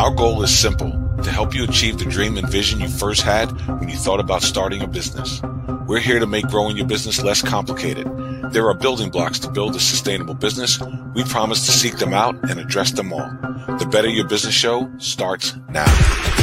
[0.00, 3.50] Our goal is simple to help you achieve the dream and vision you first had
[3.68, 5.42] when you thought about starting a business.
[5.86, 8.06] We're here to make growing your business less complicated.
[8.50, 10.80] There are building blocks to build a sustainable business.
[11.14, 13.28] We promise to seek them out and address them all.
[13.78, 16.39] The Better Your Business Show starts now.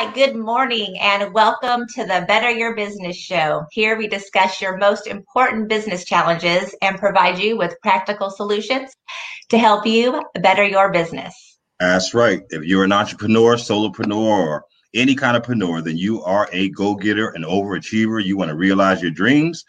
[0.00, 3.64] Right, good morning and welcome to the Better Your Business Show.
[3.72, 8.94] Here we discuss your most important business challenges and provide you with practical solutions
[9.48, 11.58] to help you better your business.
[11.80, 12.42] That's right.
[12.50, 17.30] If you're an entrepreneur, solopreneur, or any kind of preneur, then you are a go-getter,
[17.30, 18.24] an overachiever.
[18.24, 19.64] You want to realize your dreams,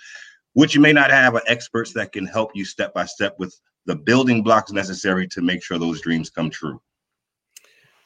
[0.53, 3.59] which you may not have are experts that can help you step by step with
[3.87, 6.79] the building blocks necessary to make sure those dreams come true.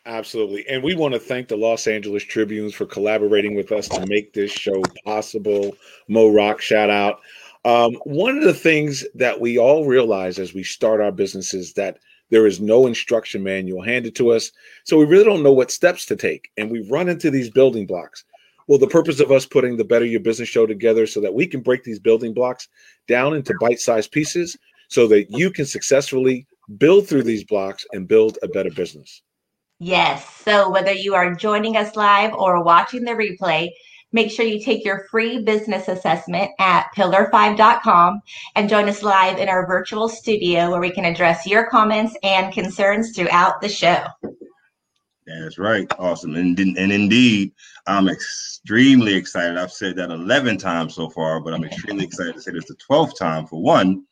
[0.05, 0.67] Absolutely.
[0.67, 4.33] And we want to thank the Los Angeles Tribunes for collaborating with us to make
[4.33, 5.77] this show possible.
[6.09, 7.21] Mo Rock, shout out.
[7.63, 11.99] Um, one of the things that we all realize as we start our businesses that
[12.31, 14.51] there is no instruction manual handed to us.
[14.83, 16.49] So we really don't know what steps to take.
[16.57, 18.25] And we run into these building blocks.
[18.67, 21.47] Well, the purpose of us putting the Better Your Business show together so that we
[21.47, 22.67] can break these building blocks
[23.07, 24.57] down into bite sized pieces
[24.89, 26.45] so that you can successfully
[26.77, 29.21] build through these blocks and build a better business.
[29.79, 30.29] Yes.
[30.35, 33.69] So whether you are joining us live or watching the replay,
[34.11, 38.21] make sure you take your free business assessment at pillar5.com
[38.55, 42.53] and join us live in our virtual studio where we can address your comments and
[42.53, 44.05] concerns throughout the show.
[45.25, 45.87] That's right.
[45.97, 46.35] Awesome.
[46.35, 47.53] And, and indeed,
[47.87, 49.57] I'm extremely excited.
[49.57, 52.75] I've said that 11 times so far, but I'm extremely excited to say this the
[52.89, 53.47] 12th time.
[53.47, 54.05] For one,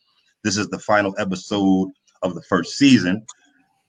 [0.44, 1.90] this is the final episode
[2.24, 3.26] of the first season.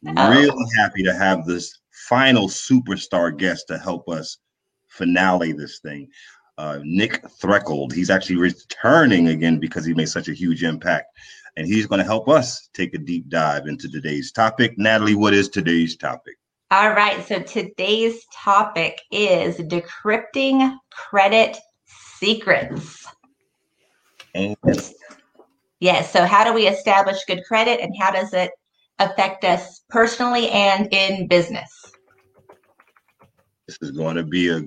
[0.07, 0.31] Oh.
[0.31, 4.39] Really happy to have this final superstar guest to help us
[4.89, 6.09] finale this thing.
[6.59, 7.93] Uh, Nick Threlkeld.
[7.93, 11.07] He's actually returning again because he made such a huge impact.
[11.57, 14.75] And he's going to help us take a deep dive into today's topic.
[14.79, 16.37] Natalie, what is today's topic?
[16.71, 17.23] All right.
[17.27, 21.59] So today's topic is decrypting credit
[22.19, 23.07] secrets.
[24.35, 24.57] And
[25.81, 26.11] yes.
[26.11, 28.51] So, how do we establish good credit and how does it
[29.11, 31.93] affect us personally and in business?
[33.69, 34.63] This is going to be a,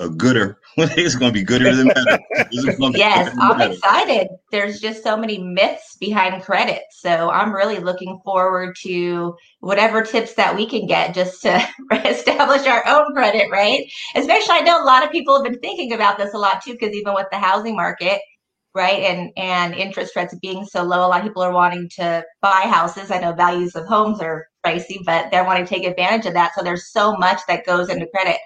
[0.00, 0.58] a gooder.
[0.76, 2.18] it's going to be gooder than better.
[2.94, 3.72] yes, I'm better.
[3.74, 4.28] excited.
[4.50, 6.82] There's just so many myths behind credit.
[6.90, 11.62] So I'm really looking forward to whatever tips that we can get just to
[11.92, 13.84] establish our own credit, right?
[14.16, 16.72] Especially, I know a lot of people have been thinking about this a lot too,
[16.72, 18.20] because even with the housing market,
[18.74, 19.00] right?
[19.00, 22.62] And and interest rates being so low a lot of people are wanting to buy
[22.64, 23.10] houses.
[23.10, 26.52] I know values of homes are pricey but they're wanting to take advantage of that.
[26.54, 28.38] So there's so much that goes into credit.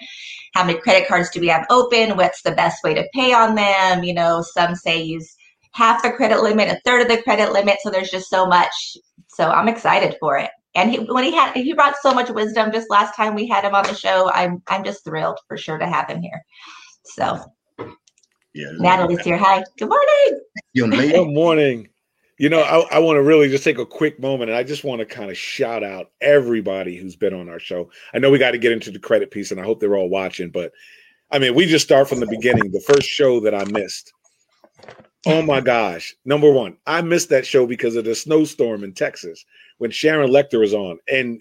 [0.54, 2.16] How many credit cards do we have open?
[2.16, 4.04] What's the best way to pay on them?
[4.04, 5.34] You know some say use
[5.72, 7.78] half the credit limit a third of the credit limit.
[7.82, 8.96] So there's just so much.
[9.28, 10.50] So i'm excited for it.
[10.76, 13.64] And he, when he had he brought so much wisdom just last time we had
[13.64, 14.30] him on the show.
[14.32, 16.40] I'm i'm just thrilled for sure to have him here.
[17.04, 17.38] So
[18.54, 19.36] yeah, Natalie's here.
[19.36, 19.64] Hi.
[19.78, 20.40] Good morning.
[20.74, 21.88] Good morning.
[22.38, 24.84] You know, I, I want to really just take a quick moment and I just
[24.84, 27.90] want to kind of shout out everybody who's been on our show.
[28.12, 30.08] I know we got to get into the credit piece and I hope they're all
[30.08, 30.72] watching, but
[31.30, 32.70] I mean, we just start from the beginning.
[32.70, 34.12] The first show that I missed.
[35.26, 36.14] Oh my gosh.
[36.24, 39.44] Number one, I missed that show because of the snowstorm in Texas
[39.78, 40.98] when Sharon Lechter was on.
[41.08, 41.40] And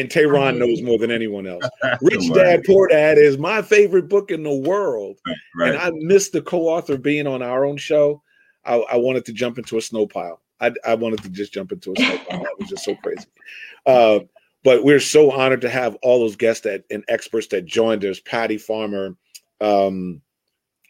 [0.00, 1.64] and Tayron knows more than anyone else.
[2.02, 5.18] Rich Dad Poor Dad is my favorite book in the world,
[5.56, 5.70] right.
[5.70, 8.22] and I missed the co-author being on our own show.
[8.64, 10.40] I, I wanted to jump into a snow pile.
[10.60, 12.42] I, I, wanted to just jump into a snow pile.
[12.42, 13.26] That was just so crazy.
[13.84, 14.20] Uh,
[14.62, 18.20] but we're so honored to have all those guests that and experts that joined us.
[18.20, 19.16] Patty Farmer.
[19.60, 20.22] Um,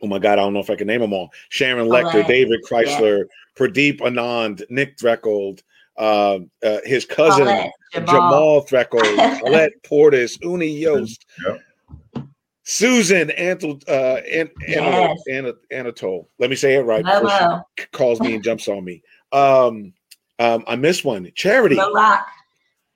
[0.02, 1.30] oh my God, I don't know if I can name them all.
[1.48, 2.28] Sharon Lechter, right.
[2.28, 3.24] David Chrysler, yeah.
[3.56, 5.62] Pradeep Anand, Nick Threlkeld,
[5.96, 7.46] uh, uh, his cousin
[7.92, 11.60] Jamal, Jamal Threlkeld, Colette Portis, Uni Yost, yep.
[12.64, 15.20] Susan Antle, uh, An- yes.
[15.28, 16.28] An- Anatole.
[16.38, 17.04] Let me say it right.
[17.04, 19.02] Before she calls me and jumps on me.
[19.32, 19.92] Um,
[20.38, 21.30] um, I missed one.
[21.34, 21.76] Charity.
[21.76, 22.26] Mo Rock.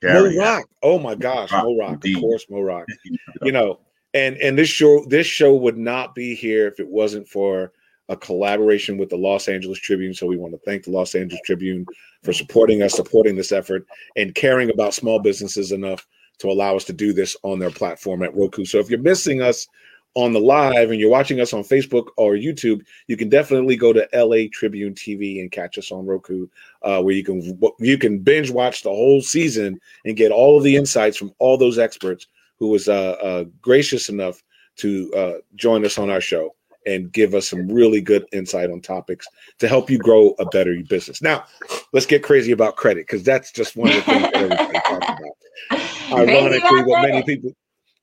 [0.02, 0.68] Mo Rock.
[0.82, 2.04] Oh my gosh, Rock, Mo Rock.
[2.04, 2.86] Of course, Mo Rock.
[3.42, 3.80] you know,
[4.14, 7.72] and and this show this show would not be here if it wasn't for
[8.08, 10.14] a collaboration with the Los Angeles Tribune.
[10.14, 11.86] So we want to thank the Los Angeles Tribune
[12.22, 13.86] for supporting us, supporting this effort,
[14.16, 16.06] and caring about small businesses enough
[16.38, 18.64] to allow us to do this on their platform at Roku.
[18.64, 19.66] So if you're missing us
[20.14, 23.92] on the live and you're watching us on Facebook or YouTube, you can definitely go
[23.92, 26.46] to LA Tribune TV and catch us on Roku,
[26.82, 30.64] uh, where you can you can binge watch the whole season and get all of
[30.64, 32.28] the insights from all those experts
[32.58, 34.42] who was uh, uh, gracious enough
[34.76, 36.54] to uh, join us on our show
[36.86, 39.26] and give us some really good insight on topics
[39.58, 41.20] to help you grow a better business.
[41.20, 41.44] Now,
[41.92, 45.06] let's get crazy about credit because that's just one of the things that everybody talks
[45.08, 46.18] about.
[46.28, 47.52] Ironically, what many people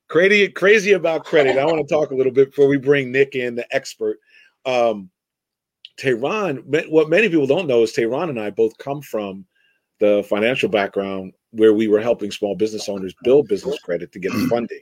[0.09, 1.57] crazy crazy about credit.
[1.57, 4.19] I want to talk a little bit before we bring Nick in, the expert.
[4.65, 5.09] Um,
[5.99, 9.45] Tayron, what many people don't know is Tayron and I both come from
[9.99, 14.31] the financial background where we were helping small business owners build business credit to get
[14.49, 14.81] funding.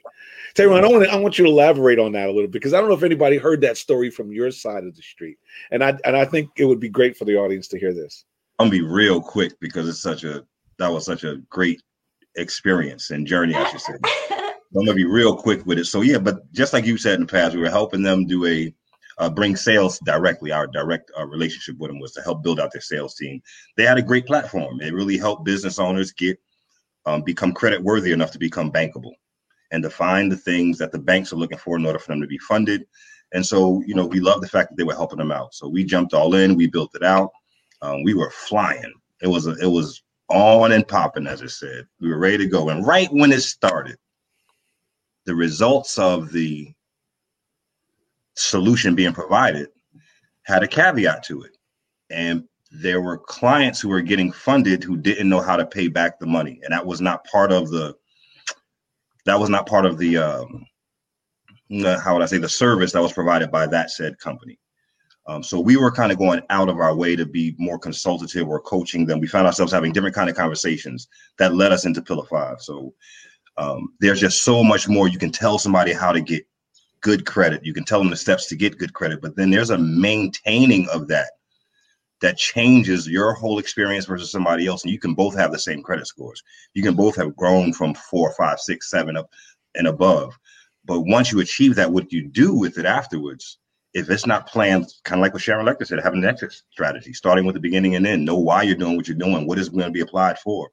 [0.56, 2.74] Tayron, I want to, I want you to elaborate on that a little bit because
[2.74, 5.38] I don't know if anybody heard that story from your side of the street,
[5.72, 8.26] and I and I think it would be great for the audience to hear this.
[8.60, 10.46] I'm gonna be real quick because it's such a
[10.78, 11.82] that was such a great
[12.36, 13.94] experience and journey, I should say.
[14.32, 15.86] I'm gonna be real quick with it.
[15.86, 18.46] So yeah, but just like you said in the past, we were helping them do
[18.46, 18.74] a
[19.18, 20.52] uh, bring sales directly.
[20.52, 23.42] Our direct uh, relationship with them was to help build out their sales team.
[23.78, 24.82] They had a great platform.
[24.82, 26.40] It really helped business owners get
[27.06, 29.14] um, become credit worthy enough to become bankable
[29.72, 32.22] and to find the things that the banks are looking for in order for them
[32.22, 32.86] to be funded.
[33.34, 35.54] And so, you know, we love the fact that they were helping them out.
[35.54, 36.56] So we jumped all in.
[36.56, 37.32] We built it out.
[37.82, 38.94] Um, we were flying.
[39.22, 41.86] It was a, it was on and popping, as I said.
[42.00, 42.70] We were ready to go.
[42.70, 43.98] And right when it started,
[45.26, 46.74] the results of the
[48.42, 49.70] solution being provided
[50.44, 51.58] had a caveat to it.
[52.10, 56.20] And there were clients who were getting funded who didn't know how to pay back
[56.20, 56.60] the money.
[56.64, 57.96] And that was not part of the
[59.26, 60.66] that was not part of the um,
[61.70, 64.58] how would I say the service that was provided by that said company.
[65.28, 68.48] Um, so we were kind of going out of our way to be more consultative
[68.48, 69.20] or coaching them.
[69.20, 71.08] We found ourselves having different kind of conversations
[71.38, 72.60] that led us into Pillar Five.
[72.60, 72.94] So
[73.58, 75.08] um, there's just so much more.
[75.08, 76.46] You can tell somebody how to get
[77.02, 77.66] good credit.
[77.66, 80.88] You can tell them the steps to get good credit, but then there's a maintaining
[80.90, 81.32] of that
[82.22, 84.84] that changes your whole experience versus somebody else.
[84.84, 86.44] And you can both have the same credit scores.
[86.74, 89.30] You can both have grown from four, five, six, seven up
[89.76, 90.38] and above.
[90.86, 93.58] But once you achieve that, what you do with it afterwards,
[93.94, 97.14] if it's not planned, kind of like what Sharon Lechter said, having an exit strategy,
[97.14, 99.70] starting with the beginning and end, know why you're doing what you're doing, what is
[99.70, 100.72] going to be applied for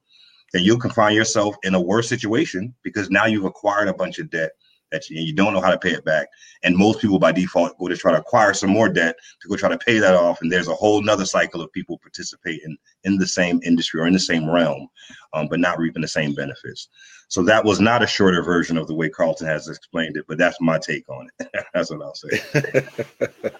[0.52, 4.18] then you can find yourself in a worse situation because now you've acquired a bunch
[4.18, 4.52] of debt
[4.90, 6.28] that you, you don't know how to pay it back.
[6.62, 9.56] And most people by default go to try to acquire some more debt to go
[9.56, 10.40] try to pay that off.
[10.40, 14.12] And there's a whole nother cycle of people participating in the same industry or in
[14.12, 14.88] the same realm,
[15.32, 16.88] um, but not reaping the same benefits.
[17.28, 20.38] So that was not a shorter version of the way Carlton has explained it, but
[20.38, 21.48] that's my take on it.
[21.74, 22.86] that's what I'll say.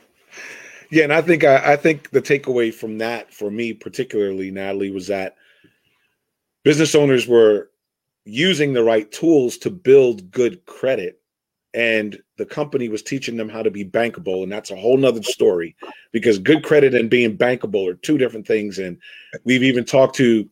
[0.91, 4.91] yeah, and I think I, I think the takeaway from that for me particularly, Natalie,
[4.91, 5.37] was that–
[6.69, 7.71] business owners were
[8.29, 11.21] using the right tools to build good credit.
[11.75, 14.43] And the company was teaching them how to be bankable.
[14.43, 15.77] And that's a whole nother story
[16.13, 18.79] because good credit and being bankable are two different things.
[18.79, 18.99] And
[19.45, 20.49] we've even talked to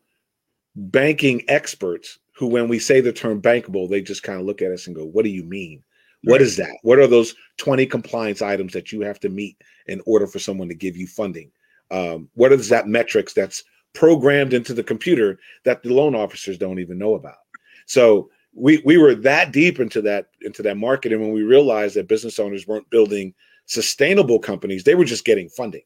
[0.75, 4.71] banking experts who when we say the term bankable they just kind of look at
[4.71, 5.83] us and go what do you mean?
[6.25, 6.77] What is that?
[6.83, 9.57] What are those 20 compliance items that you have to meet
[9.87, 11.51] in order for someone to give you funding?
[11.91, 13.65] Um, what is that metrics that's
[13.97, 17.39] programmed into the computer that the loan officers don't even know about.
[17.87, 21.97] So we we were that deep into that into that market, and when we realized
[21.97, 23.35] that business owners weren't building
[23.67, 25.83] sustainable companies, they were just getting funding.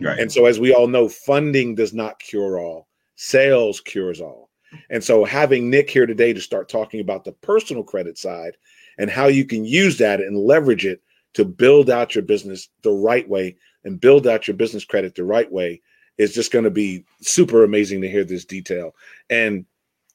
[0.00, 0.18] Right.
[0.18, 2.88] And so, as we all know, funding does not cure all.
[3.16, 4.50] Sales cures all.
[4.88, 8.56] And so, having Nick here today to start talking about the personal credit side
[8.98, 11.02] and how you can use that and leverage it
[11.34, 15.24] to build out your business the right way and build out your business credit the
[15.24, 15.80] right way
[16.18, 18.94] is just going to be super amazing to hear this detail.
[19.28, 19.64] And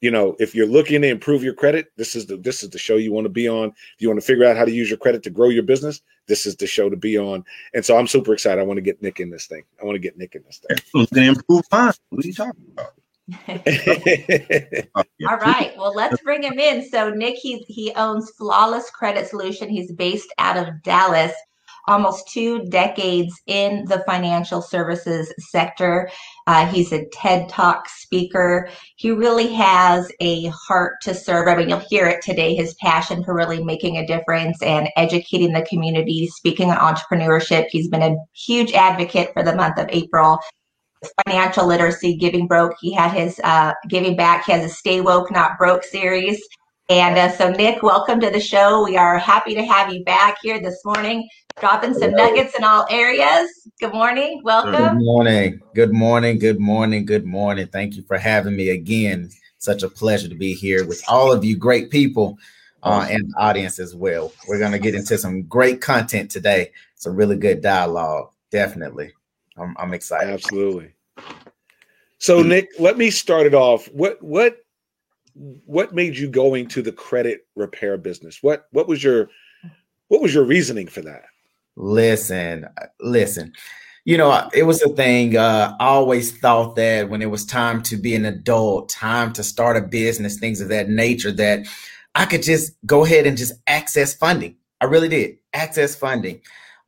[0.01, 2.77] you know, if you're looking to improve your credit, this is the this is the
[2.77, 3.70] show you want to be on.
[3.70, 6.01] If you want to figure out how to use your credit to grow your business,
[6.27, 7.44] this is the show to be on.
[7.74, 8.62] And so I'm super excited.
[8.62, 9.63] I want to get Nick in this thing.
[9.82, 10.77] I want to get Nick in this thing.
[10.94, 11.94] Who's going to improve mine?
[12.10, 12.94] What are you talking about?
[15.30, 15.74] All right.
[15.77, 16.88] Well, let's bring him in.
[16.89, 19.68] So Nick, he he owns Flawless Credit Solution.
[19.68, 21.34] He's based out of Dallas
[21.88, 26.10] almost two decades in the financial services sector.
[26.46, 28.70] Uh, he's a TED Talk speaker.
[28.96, 31.48] He really has a heart to serve.
[31.48, 35.53] I mean, you'll hear it today his passion for really making a difference and educating
[35.53, 37.67] the community, speaking on entrepreneurship.
[37.70, 40.39] He's been a huge advocate for the month of April
[41.25, 45.32] financial literacy giving broke he had his uh, giving back he has a stay woke
[45.32, 46.41] not broke series
[46.89, 48.84] and uh, so, Nick, welcome to the show.
[48.84, 51.27] We are happy to have you back here this morning,
[51.60, 53.50] dropping some nuggets in all areas.
[53.79, 54.41] Good morning.
[54.44, 54.74] Welcome.
[54.74, 55.62] Good morning.
[55.74, 56.39] Good morning.
[56.39, 57.06] Good morning.
[57.06, 57.67] Good morning.
[57.67, 59.29] Thank you for having me again.
[59.58, 62.38] Such a pleasure to be here with all of you great people.
[62.84, 64.32] uh, and audience as well.
[64.48, 68.29] We're going to get into some great content today, some really good dialogue.
[68.51, 69.12] Definitely.
[69.58, 70.34] I'm, I'm excited.
[70.34, 70.94] Absolutely.
[72.20, 73.88] So, Nick, let me start it off.
[73.88, 74.58] What, what,
[75.65, 78.41] what made you going to the credit repair business?
[78.41, 79.29] What, what was your,
[80.08, 81.25] what was your reasoning for that?
[81.75, 82.67] Listen,
[83.00, 83.53] listen
[84.08, 85.36] you know, it was a thing.
[85.36, 89.44] Uh, I always thought that when it was time to be an adult, time to
[89.44, 91.67] start a business, things of that nature, that
[92.15, 94.56] I could just go ahead and just access funding.
[94.79, 96.39] I really did access funding.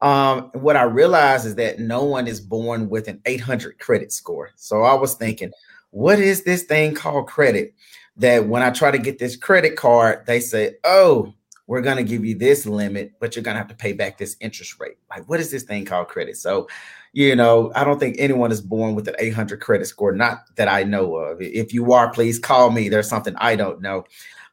[0.01, 4.51] Um, what I realized is that no one is born with an 800 credit score.
[4.55, 5.51] So I was thinking,
[5.89, 7.73] what is this thing called credit?
[8.19, 11.33] That when I try to get this credit card, they say, oh,
[11.67, 14.17] we're going to give you this limit, but you're going to have to pay back
[14.17, 14.97] this interest rate.
[15.09, 16.37] Like, what is this thing called credit?
[16.37, 16.67] So
[17.13, 20.67] you know, I don't think anyone is born with an 800 credit score, not that
[20.67, 21.41] I know of.
[21.41, 22.89] If you are, please call me.
[22.89, 24.05] There's something I don't know.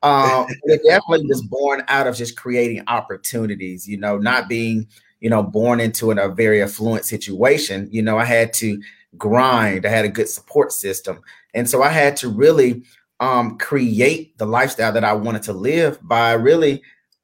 [0.03, 4.87] Um, it definitely was born out of just creating opportunities, you know, not being,
[5.21, 7.89] you know, born into an, a very affluent situation.
[7.91, 8.81] You know, I had to
[9.19, 11.21] grind, I had a good support system.
[11.53, 12.85] And so I had to really
[13.21, 16.83] um, create the lifestyle that I wanted to live by really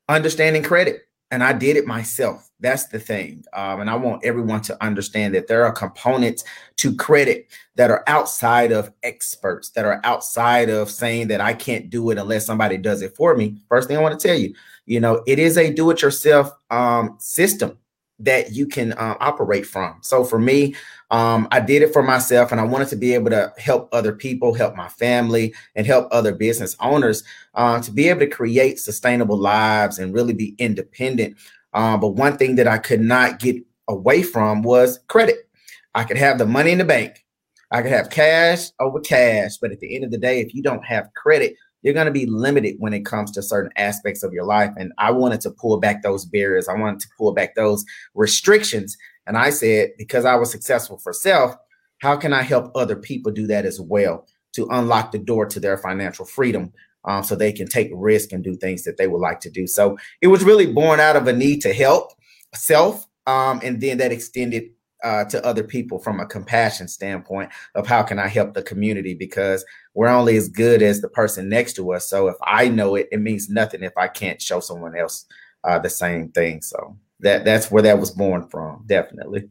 [0.09, 1.03] understanding credit.
[1.31, 2.51] And I did it myself.
[2.61, 3.43] That's the thing.
[3.55, 6.45] Um, and I want everyone to understand that there are components
[6.77, 11.89] to credit that are outside of experts, that are outside of saying that I can't
[11.89, 13.57] do it unless somebody does it for me.
[13.69, 16.51] First thing I want to tell you, you know, it is a do it yourself
[16.71, 17.79] um, system
[18.19, 19.99] that you can uh, operate from.
[20.03, 20.75] So for me,
[21.13, 24.13] um, I did it for myself and I wanted to be able to help other
[24.13, 27.23] people, help my family, and help other business owners
[27.55, 31.37] uh, to be able to create sustainable lives and really be independent
[31.73, 33.57] uh, but one thing that I could not get
[33.89, 35.49] away from was credit.
[35.95, 37.25] I could have the money in the bank,
[37.71, 40.63] I could have cash over cash, but at the end of the day, if you
[40.63, 44.33] don't have credit, you're going to be limited when it comes to certain aspects of
[44.33, 44.71] your life.
[44.77, 46.69] And I wanted to pull back those barriers.
[46.69, 48.97] I wanted to pull back those restrictions.
[49.27, 51.55] And I said, because I was successful for self,
[52.01, 55.61] how can I help other people do that as well to unlock the door to
[55.61, 56.73] their financial freedom
[57.05, 59.67] um, so they can take risk and do things that they would like to do.
[59.67, 62.13] So it was really born out of a need to help
[62.55, 64.71] self, um, and then that extended
[65.03, 69.15] uh, to other people from a compassion standpoint of how can I help the community
[69.15, 69.65] because
[69.95, 72.09] we're only as good as the person next to us.
[72.09, 75.27] So if I know it, it means nothing if I can't show someone else
[75.65, 76.63] uh, the same thing.
[76.63, 79.49] So that that's where that was born from, definitely.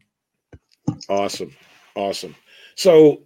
[1.09, 1.55] Awesome,
[1.95, 2.35] awesome.
[2.75, 3.23] So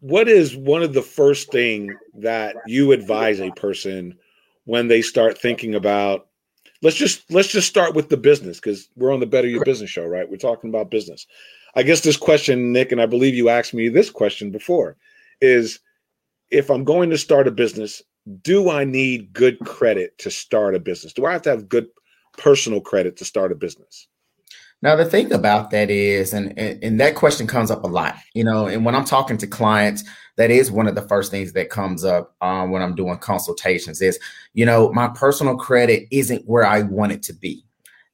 [0.00, 4.16] what is one of the first thing that you advise a person
[4.64, 6.28] when they start thinking about
[6.82, 9.90] let's just let's just start with the business because we're on the better your business
[9.90, 10.28] show right?
[10.28, 11.26] We're talking about business.
[11.76, 14.96] I guess this question nick and i believe you asked me this question before
[15.40, 15.78] is
[16.50, 18.02] if i'm going to start a business
[18.42, 21.12] do i need good credit to start a business?
[21.12, 21.86] Do i have to have good
[22.40, 24.08] personal credit to start a business
[24.82, 28.42] now, the thing about that is, and, and that question comes up a lot, you
[28.42, 30.04] know, and when I'm talking to clients,
[30.36, 34.00] that is one of the first things that comes up um, when I'm doing consultations
[34.00, 34.18] is,
[34.54, 37.62] you know, my personal credit isn't where I want it to be.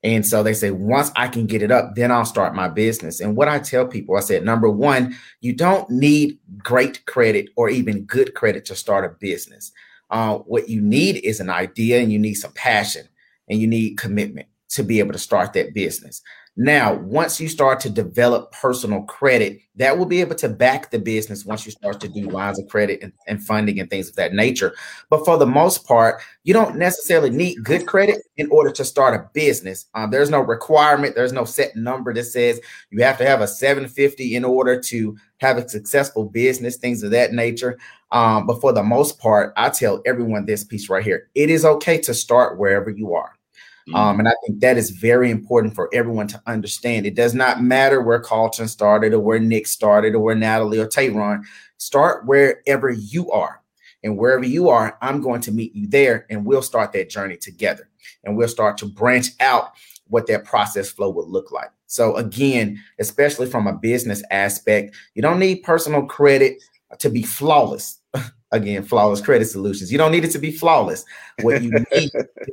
[0.03, 3.21] And so they say, once I can get it up, then I'll start my business.
[3.21, 7.69] And what I tell people, I said, number one, you don't need great credit or
[7.71, 9.71] even good credit to start a business.
[10.11, 13.09] Uh, what you need is an idea and you need some passion
[13.49, 16.23] and you need commitment to be able to start that business.
[16.59, 20.99] Now, once you start to develop personal credit, that will be able to back the
[20.99, 24.17] business once you start to do lines of credit and, and, funding and things of
[24.17, 24.75] that nature.
[25.11, 29.13] But for the most part, you don't necessarily need good credit in order to start
[29.15, 29.85] a business.
[29.95, 32.59] Um, there's no requirement, there's no set number that says
[32.91, 37.11] you have to have a 750 in order to have a successful business, things of
[37.11, 37.79] that nature.
[38.13, 41.67] Um, but for the most part, I tell everyone this piece right here it is
[41.67, 43.36] okay to start wherever you are.
[43.95, 44.21] Um, mm-hmm.
[44.21, 47.07] and I think that is very important for everyone to understand.
[47.07, 50.89] It does not matter where Carlton started or where Nick started or where Natalie or
[50.89, 51.43] Tayron.
[51.79, 53.63] Start wherever you are.
[54.03, 57.37] And wherever you are, I'm going to meet you there and we'll start that journey
[57.37, 57.89] together.
[58.25, 59.73] And we'll start to branch out
[60.09, 61.71] what that process flow would look like.
[61.87, 66.63] So, again, especially from a business aspect, you don't need personal credit
[66.99, 68.01] to be flawless
[68.57, 69.91] again, flawless credit solutions.
[69.93, 71.05] You don't need it to be flawless.
[71.43, 72.11] What you need is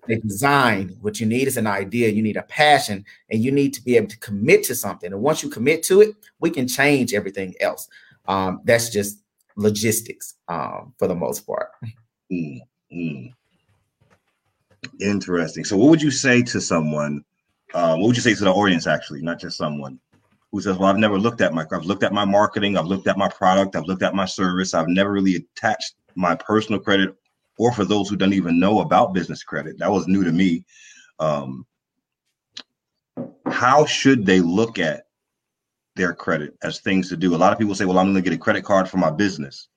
[0.10, 0.96] a design.
[1.02, 2.10] What you need is an idea.
[2.10, 5.12] You need a passion, and you need to be able to commit to something.
[5.12, 7.88] And once you commit to it, we can change everything else.
[8.28, 9.20] Um, that's just
[9.56, 11.70] logistics um, for the most part.
[12.32, 13.28] Mm-hmm.
[15.00, 15.66] Interesting.
[15.66, 17.24] So, what would you say to someone?
[17.74, 20.00] Um, what would you say to the audience, actually, not just someone
[20.54, 23.08] who says, "Well, I've never looked at my, I've looked at my marketing, I've looked
[23.08, 27.14] at my product, I've looked at my service, I've never really attached my personal credit
[27.58, 30.66] or for those who don't even know about business credit, that was new to me.
[31.20, 31.66] Um,
[33.48, 35.06] how should they look at
[35.96, 37.36] their credit as things to do?
[37.36, 39.12] A lot of people say, well, I'm going to get a credit card for my
[39.12, 39.68] business.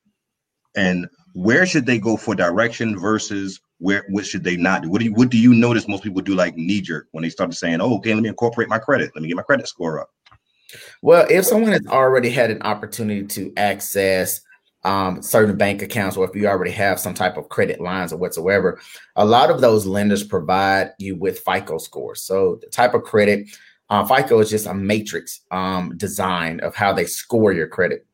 [0.75, 4.90] And where should they go for direction versus where what should they not do?
[4.90, 7.30] What do you what do you notice most people do like knee jerk when they
[7.30, 10.00] start saying, oh, okay, let me incorporate my credit, let me get my credit score
[10.00, 10.09] up?
[11.02, 14.40] Well, if someone has already had an opportunity to access
[14.85, 18.18] um, certain bank accounts, or if you already have some type of credit lines or
[18.18, 18.80] whatsoever,
[19.16, 22.23] a lot of those lenders provide you with FICO scores.
[22.23, 23.49] So the type of credit,
[23.90, 28.06] uh, FICO is just a matrix um, design of how they score your credit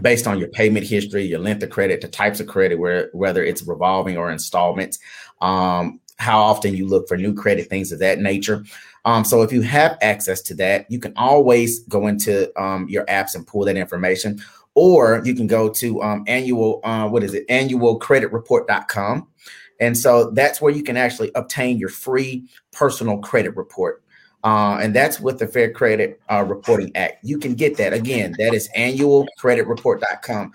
[0.00, 3.44] based on your payment history, your length of credit, the types of credit, where whether
[3.44, 4.98] it's revolving or installments,
[5.40, 8.64] um, how often you look for new credit, things of that nature.
[9.04, 13.04] Um, so if you have access to that, you can always go into um, your
[13.06, 14.40] apps and pull that information,
[14.74, 19.28] or you can go to um, annual, uh, what is it, annualcreditreport.com.
[19.80, 24.02] And so that's where you can actually obtain your free personal credit report.
[24.44, 27.24] Uh, and that's with the Fair Credit uh, Reporting Act.
[27.24, 27.92] You can get that.
[27.92, 30.52] Again, that is annualcreditreport.com.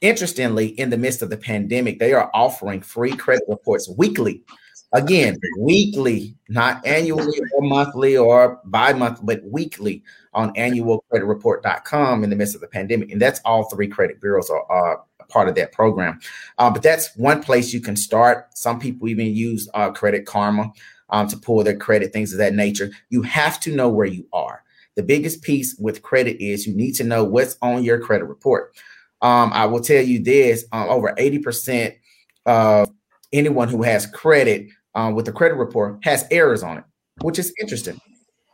[0.00, 4.42] Interestingly, in the midst of the pandemic, they are offering free credit reports weekly.
[4.92, 10.02] Again, weekly, not annually or monthly or bi month, but weekly
[10.32, 13.10] on annualcreditreport.com in the midst of the pandemic.
[13.10, 16.20] And that's all three credit bureaus are, are part of that program.
[16.58, 18.56] Uh, but that's one place you can start.
[18.56, 20.72] Some people even use uh, Credit Karma
[21.10, 22.90] um, to pull their credit, things of that nature.
[23.10, 24.62] You have to know where you are.
[24.94, 28.74] The biggest piece with credit is you need to know what's on your credit report.
[29.20, 31.96] Um, I will tell you this um, over 80%
[32.46, 32.90] of
[33.36, 36.84] anyone who has credit um, with a credit report has errors on it,
[37.20, 38.00] which is interesting.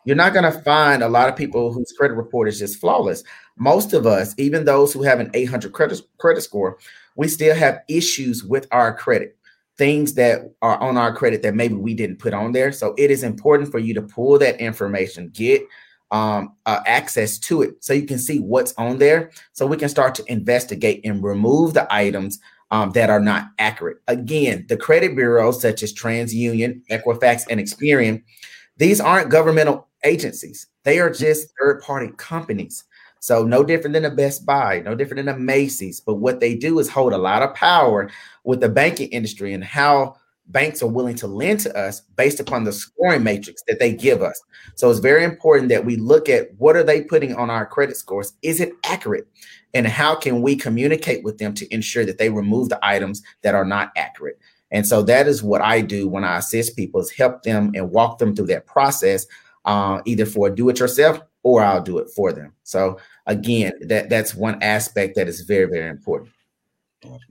[0.04, 3.22] You're not going to find a lot of people whose credit report is just flawless.
[3.56, 6.78] Most of us, even those who have an 800 credit, credit score,
[7.14, 9.36] we still have issues with our credit
[9.78, 12.72] things that are on our credit that maybe we didn't put on there.
[12.72, 15.62] So it is important for you to pull that information, get
[16.10, 19.88] um, uh, access to it so you can see what's on there so we can
[19.88, 22.38] start to investigate and remove the items
[22.72, 23.98] um, that are not accurate.
[24.08, 28.22] Again, the credit bureaus such as TransUnion, Equifax, and Experian,
[28.78, 30.66] these aren't governmental agencies.
[30.82, 32.84] They are just third party companies.
[33.20, 36.00] So no different than a Best Buy, no different than a Macy's.
[36.00, 38.10] But what they do is hold a lot of power
[38.42, 42.64] with the banking industry and how banks are willing to lend to us based upon
[42.64, 44.40] the scoring matrix that they give us.
[44.74, 47.96] So it's very important that we look at what are they putting on our credit
[47.96, 48.34] scores?
[48.42, 49.26] Is it accurate?
[49.74, 53.54] And how can we communicate with them to ensure that they remove the items that
[53.54, 54.38] are not accurate?
[54.70, 57.90] And so that is what I do when I assist people is help them and
[57.90, 59.26] walk them through that process,
[59.64, 62.52] uh, either for do it yourself or I'll do it for them.
[62.62, 66.30] So again, that that's one aspect that is very, very important.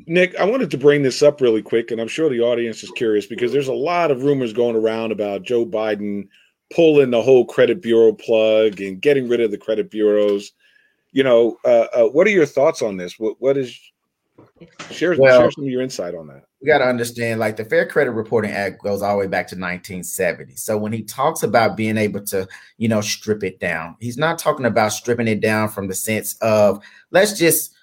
[0.05, 2.91] Nick, I wanted to bring this up really quick, and I'm sure the audience is
[2.91, 6.27] curious because there's a lot of rumors going around about Joe Biden
[6.73, 10.51] pulling the whole credit bureau plug and getting rid of the credit bureaus.
[11.11, 13.19] You know, uh, uh, what are your thoughts on this?
[13.19, 13.77] What, what is
[14.89, 16.43] share, well, share some of your insight on that?
[16.61, 19.47] We got to understand, like the Fair Credit Reporting Act goes all the way back
[19.47, 20.55] to 1970.
[20.55, 24.37] So when he talks about being able to, you know, strip it down, he's not
[24.37, 27.73] talking about stripping it down from the sense of let's just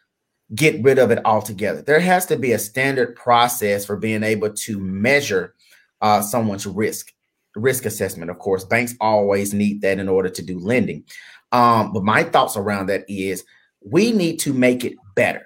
[0.55, 1.83] get rid of it altogether.
[1.83, 5.55] There has to be a standard process for being able to measure
[6.01, 7.13] uh, someone's risk,
[7.55, 8.31] risk assessment.
[8.31, 11.05] Of course, banks always need that in order to do lending.
[11.53, 13.45] Um, but my thoughts around that is
[13.85, 15.45] we need to make it better.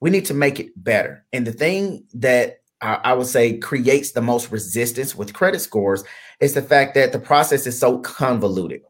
[0.00, 1.24] We need to make it better.
[1.32, 6.04] And the thing that I, I would say creates the most resistance with credit scores
[6.40, 8.82] is the fact that the process is so convoluted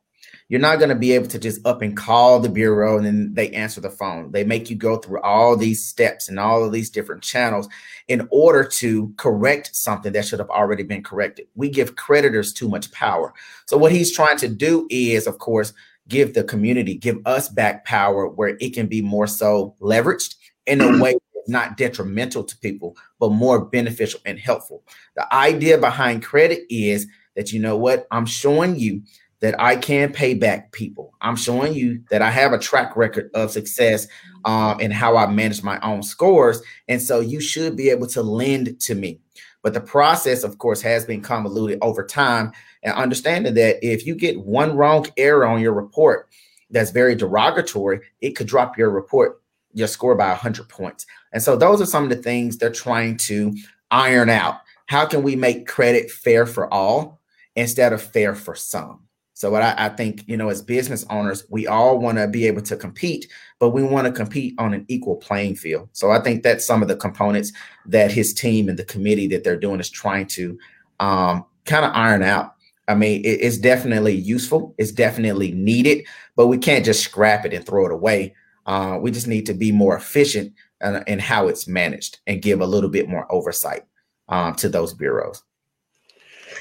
[0.48, 3.34] you're not going to be able to just up and call the bureau and then
[3.34, 4.30] they answer the phone.
[4.30, 7.68] They make you go through all these steps and all of these different channels
[8.08, 11.46] in order to correct something that should have already been corrected.
[11.54, 13.32] We give creditors too much power.
[13.66, 15.72] So, what he's trying to do is, of course,
[16.08, 20.80] give the community, give us back power where it can be more so leveraged in
[20.80, 21.16] a way
[21.48, 24.82] not detrimental to people, but more beneficial and helpful.
[25.16, 28.06] The idea behind credit is that you know what?
[28.10, 29.02] I'm showing you
[29.44, 31.12] that I can pay back people.
[31.20, 34.08] I'm showing you that I have a track record of success
[34.46, 36.62] um, in how I manage my own scores.
[36.88, 39.20] And so you should be able to lend to me.
[39.62, 42.52] But the process, of course, has been convoluted over time.
[42.84, 46.30] And understanding that if you get one wrong error on your report
[46.70, 49.42] that's very derogatory, it could drop your report,
[49.74, 51.04] your score by 100 points.
[51.34, 53.54] And so those are some of the things they're trying to
[53.90, 54.60] iron out.
[54.86, 57.20] How can we make credit fair for all
[57.54, 59.04] instead of fair for some?
[59.44, 62.46] So what I, I think, you know, as business owners, we all want to be
[62.46, 65.90] able to compete, but we want to compete on an equal playing field.
[65.92, 67.52] So I think that's some of the components
[67.84, 70.58] that his team and the committee that they're doing is trying to
[70.98, 72.54] um, kind of iron out.
[72.88, 74.74] I mean, it, it's definitely useful.
[74.78, 78.34] It's definitely needed, but we can't just scrap it and throw it away.
[78.64, 82.62] Uh, we just need to be more efficient in, in, how it's managed and give
[82.62, 83.82] a little bit more oversight
[84.30, 85.42] um, to those bureaus.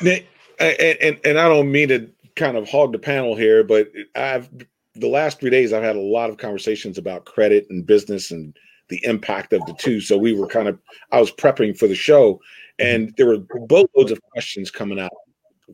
[0.01, 0.25] And,
[0.59, 4.49] and, and I don't mean to kind of hog the panel here, but I've
[4.95, 8.55] the last three days I've had a lot of conversations about credit and business and
[8.89, 9.99] the impact of the two.
[9.99, 10.79] So we were kind of
[11.11, 12.39] I was prepping for the show,
[12.79, 15.11] and there were boatloads of questions coming out.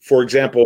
[0.01, 0.65] For example,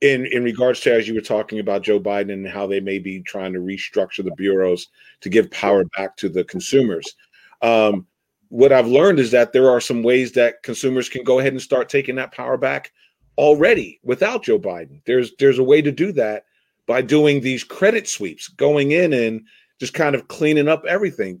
[0.00, 2.98] in in regards to as you were talking about Joe Biden and how they may
[2.98, 4.88] be trying to restructure the bureaus
[5.20, 7.14] to give power back to the consumers.
[7.62, 8.06] Um,
[8.48, 11.62] what I've learned is that there are some ways that consumers can go ahead and
[11.62, 12.92] start taking that power back
[13.40, 15.00] already without Joe Biden.
[15.06, 16.44] There's there's a way to do that
[16.86, 19.40] by doing these credit sweeps, going in and
[19.80, 21.40] just kind of cleaning up everything.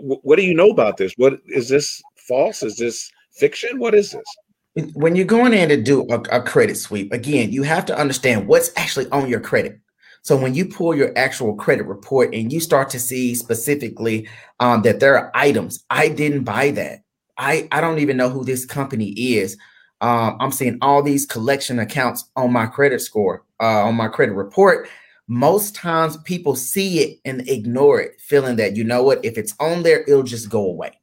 [0.00, 1.12] What do you know about this?
[1.18, 2.62] What is this false?
[2.62, 3.78] Is this fiction?
[3.78, 4.94] What is this?
[4.94, 8.48] When you're going in to do a, a credit sweep, again, you have to understand
[8.48, 9.78] what's actually on your credit.
[10.22, 14.26] So when you pull your actual credit report and you start to see specifically
[14.58, 17.00] um, that there are items, I didn't buy that.
[17.36, 19.58] I, I don't even know who this company is.
[20.04, 24.34] Um, I'm seeing all these collection accounts on my credit score, uh, on my credit
[24.34, 24.86] report.
[25.28, 29.54] Most times people see it and ignore it, feeling that, you know what, if it's
[29.60, 31.00] on there, it'll just go away.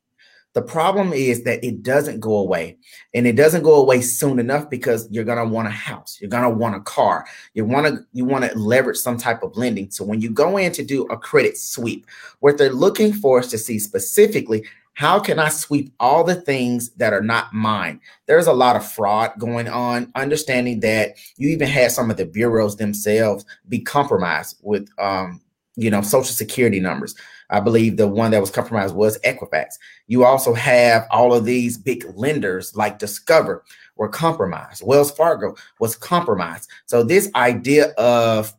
[0.53, 2.77] The problem is that it doesn't go away
[3.15, 6.19] and it doesn't go away soon enough because you're going to want a house.
[6.21, 7.25] You're going to want a car.
[7.55, 9.89] You want to you want to leverage some type of lending.
[9.89, 12.05] So when you go in to do a credit sweep,
[12.41, 16.91] what they're looking for is to see specifically how can I sweep all the things
[16.91, 17.99] that are not mine?
[18.27, 20.11] There's a lot of fraud going on.
[20.15, 25.41] Understanding that you even had some of the bureaus themselves be compromised with, um,
[25.75, 27.15] you know, social security numbers.
[27.49, 29.73] I believe the one that was compromised was Equifax.
[30.07, 33.63] You also have all of these big lenders like Discover
[33.95, 34.83] were compromised.
[34.85, 36.69] Wells Fargo was compromised.
[36.85, 38.53] So this idea of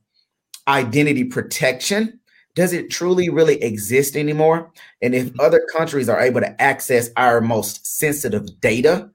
[0.68, 2.20] identity protection
[2.54, 4.70] does it truly really exist anymore?
[5.00, 9.10] And if other countries are able to access our most sensitive data,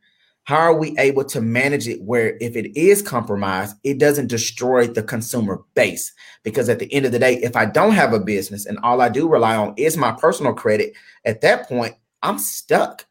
[0.46, 4.88] how are we able to manage it where if it is compromised, it doesn't destroy
[4.88, 6.14] the consumer base?
[6.44, 9.02] Because at the end of the day, if I don't have a business and all
[9.02, 10.94] I do rely on is my personal credit,
[11.26, 13.06] at that point, I'm stuck.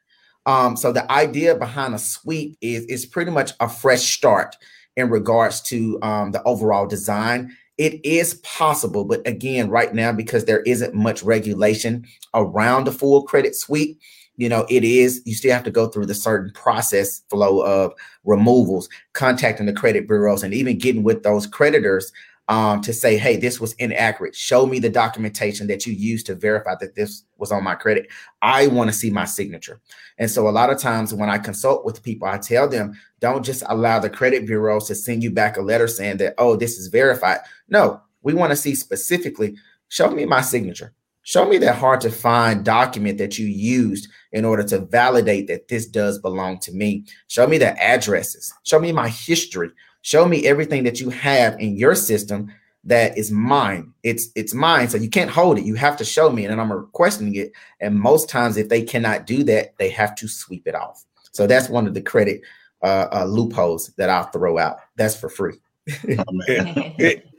[0.47, 4.57] Um, so the idea behind a sweep is is pretty much a fresh start
[4.97, 10.45] in regards to um, the overall design it is possible, but again, right now, because
[10.45, 13.99] there isn't much regulation around the full credit suite,
[14.37, 17.93] you know, it is, you still have to go through the certain process flow of
[18.25, 22.13] removals, contacting the credit bureaus, and even getting with those creditors
[22.49, 24.35] um, to say, hey, this was inaccurate.
[24.35, 28.09] Show me the documentation that you used to verify that this was on my credit.
[28.41, 29.81] I want to see my signature.
[30.19, 33.45] And so a lot of times when I consult with people, I tell them, don't
[33.45, 36.79] just allow the credit bureaus to send you back a letter saying that, oh, this
[36.79, 37.41] is verified.
[37.69, 39.57] No, we want to see specifically,
[39.89, 40.93] show me my signature.
[41.23, 45.67] Show me that hard to find document that you used in order to validate that
[45.67, 47.05] this does belong to me.
[47.27, 48.55] Show me the addresses.
[48.63, 49.71] Show me my history.
[50.03, 52.53] Show me everything that you have in your system
[52.85, 53.93] that is mine.
[54.05, 54.89] It's it's mine.
[54.89, 55.65] So you can't hold it.
[55.65, 57.51] You have to show me, and I'm requesting it.
[57.81, 61.05] And most times, if they cannot do that, they have to sweep it off.
[61.33, 62.43] So that's one of the credit
[62.83, 64.77] uh, uh, loopholes that I'll throw out.
[64.95, 65.59] That's for free.
[66.19, 66.25] oh,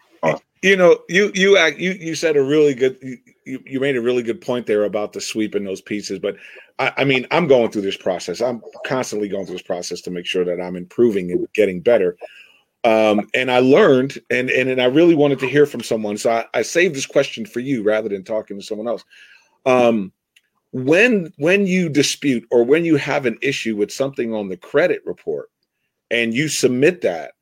[0.61, 2.97] you know, you you act, you you said a really good.
[3.01, 3.17] You,
[3.65, 6.19] you made a really good point there about the sweep sweeping those pieces.
[6.19, 6.35] But
[6.79, 8.41] I, I mean, I'm going through this process.
[8.41, 12.17] I'm constantly going through this process to make sure that I'm improving and getting better.
[12.83, 16.31] Um, and I learned, and, and and I really wanted to hear from someone, so
[16.31, 19.03] I, I saved this question for you rather than talking to someone else.
[19.65, 20.11] Um,
[20.71, 25.01] when when you dispute or when you have an issue with something on the credit
[25.05, 25.49] report,
[26.11, 27.33] and you submit that,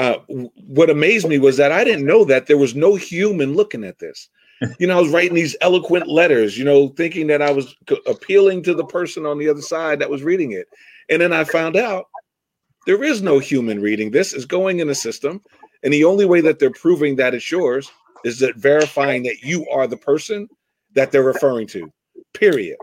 [0.00, 0.18] uh,
[0.66, 3.98] what amazed me was that I didn't know that there was no human looking at
[3.98, 4.28] this.
[4.78, 7.74] You know, I was writing these eloquent letters, you know, thinking that I was
[8.06, 10.68] appealing to the person on the other side that was reading it,
[11.08, 12.08] and then I found out
[12.86, 14.34] there is no human reading this.
[14.34, 15.40] is going in a system,
[15.82, 17.90] and the only way that they're proving that it's yours
[18.22, 20.46] is that verifying that you are the person
[20.94, 21.90] that they're referring to.
[22.34, 22.76] Period.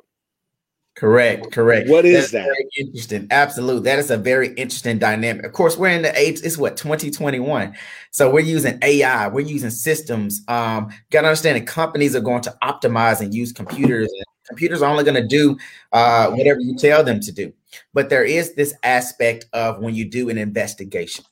[0.98, 1.90] Correct, correct.
[1.90, 2.66] What is That's that?
[2.76, 3.28] interesting.
[3.30, 3.84] Absolutely.
[3.84, 5.46] That is a very interesting dynamic.
[5.46, 7.76] Of course, we're in the age, it's what 2021.
[8.12, 10.42] So we're using AI, we're using systems.
[10.48, 14.90] Um, gotta understand that companies are going to optimize and use computers and Computers are
[14.90, 15.58] only going to do
[15.92, 17.52] uh, whatever you tell them to do.
[17.94, 21.26] But there is this aspect of when you do an investigation.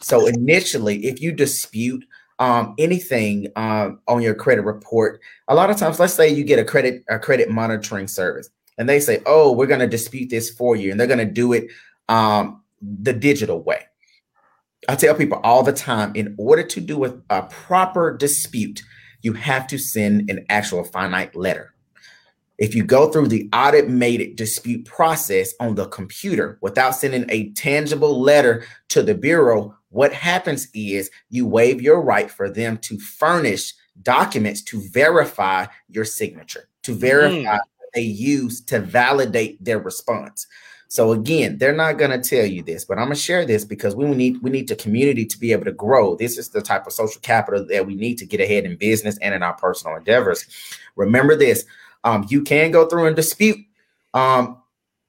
[0.00, 2.04] So initially, if you dispute
[2.38, 6.60] um, anything um, on your credit report, a lot of times, let's say you get
[6.60, 10.50] a credit a credit monitoring service, and they say, "Oh, we're going to dispute this
[10.50, 11.68] for you," and they're going to do it
[12.08, 13.84] um, the digital way.
[14.88, 18.82] I tell people all the time, in order to do a, a proper dispute,
[19.22, 21.74] you have to send an actual finite letter.
[22.58, 28.20] If you go through the automated dispute process on the computer without sending a tangible
[28.20, 33.74] letter to the bureau, what happens is you waive your right for them to furnish
[34.02, 37.60] documents to verify your signature, to verify mm.
[37.94, 40.46] They use to validate their response.
[40.92, 43.64] So again, they're not going to tell you this, but I'm going to share this
[43.64, 46.16] because we need we need the community to be able to grow.
[46.16, 49.16] This is the type of social capital that we need to get ahead in business
[49.22, 50.44] and in our personal endeavors.
[50.96, 51.64] Remember this:
[52.04, 53.56] um, you can go through and dispute
[54.12, 54.60] um,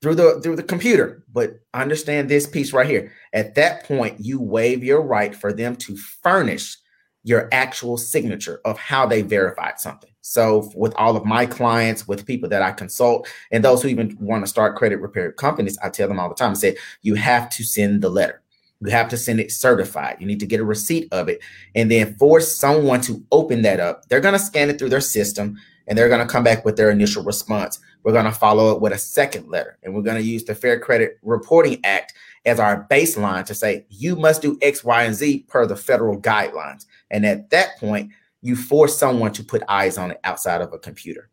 [0.02, 3.12] through the through the computer, but understand this piece right here.
[3.34, 6.78] At that point, you waive your right for them to furnish
[7.26, 10.13] your actual signature of how they verified something.
[10.26, 14.18] So, with all of my clients, with people that I consult, and those who even
[14.22, 17.16] want to start credit repair companies, I tell them all the time I say, you
[17.16, 18.42] have to send the letter.
[18.80, 20.18] You have to send it certified.
[20.22, 21.42] You need to get a receipt of it
[21.76, 24.08] and then force someone to open that up.
[24.08, 25.58] They're going to scan it through their system
[25.88, 27.80] and they're going to come back with their initial response.
[28.04, 30.56] We're going to follow it with a second letter and we're going to use the
[30.56, 32.14] Fair Credit Reporting Act
[32.46, 36.20] as our baseline to say you must do X, Y, and Z per the federal
[36.20, 36.86] guidelines.
[37.10, 38.12] And at that point,
[38.44, 41.30] you force someone to put eyes on it outside of a computer.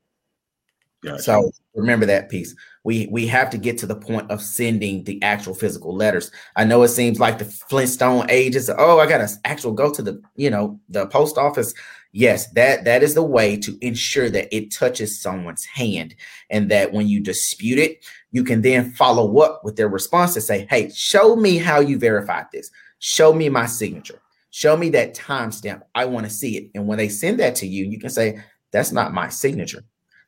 [1.03, 1.23] Gotcha.
[1.23, 2.55] So remember that piece.
[2.85, 6.31] We we have to get to the point of sending the actual physical letters.
[6.57, 8.71] I know it seems like the Flintstone ages.
[8.77, 11.75] Oh, I gotta actual go to the you know the post office.
[12.13, 16.15] Yes, that that is the way to ensure that it touches someone's hand,
[16.51, 20.41] and that when you dispute it, you can then follow up with their response to
[20.41, 22.71] say, "Hey, show me how you verified this.
[22.99, 24.21] Show me my signature."
[24.51, 25.83] Show me that timestamp.
[25.95, 26.71] I want to see it.
[26.75, 29.85] And when they send that to you, you can say, That's not my signature.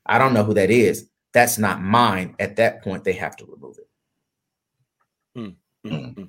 [0.07, 1.09] I don't know who that is.
[1.33, 2.35] That's not mine.
[2.39, 3.89] At that point, they have to remove it.
[5.87, 6.25] Mm-hmm.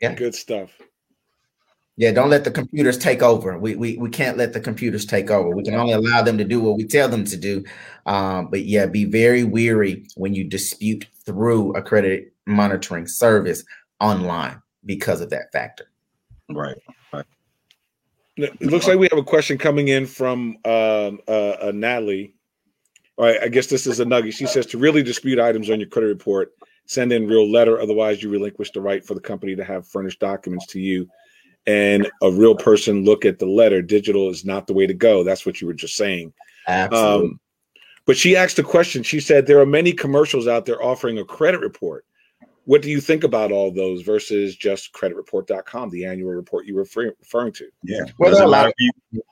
[0.00, 0.14] Yeah.
[0.14, 0.70] Good stuff.
[1.96, 3.58] Yeah, don't let the computers take over.
[3.58, 5.50] We, we we can't let the computers take over.
[5.50, 7.62] We can only allow them to do what we tell them to do.
[8.06, 13.64] Um, but yeah, be very weary when you dispute through a credit monitoring service
[14.00, 15.90] online because of that factor.
[16.48, 16.78] Right.
[18.44, 22.34] It looks like we have a question coming in from um, uh, uh, Natalie.
[23.16, 24.34] All right, I guess this is a nugget.
[24.34, 26.52] She says to really dispute items on your credit report,
[26.86, 27.80] send in real letter.
[27.80, 31.08] Otherwise, you relinquish the right for the company to have furnished documents to you,
[31.66, 33.82] and a real person look at the letter.
[33.82, 35.22] Digital is not the way to go.
[35.22, 36.32] That's what you were just saying.
[36.66, 37.28] Absolutely.
[37.28, 37.40] Um,
[38.06, 39.02] but she asked a question.
[39.02, 42.06] She said there are many commercials out there offering a credit report
[42.64, 46.86] what do you think about all those versus just creditreport.com, the annual report you were
[46.94, 47.68] referring to?
[47.82, 48.04] Yeah.
[48.18, 49.24] Well, a lot of people.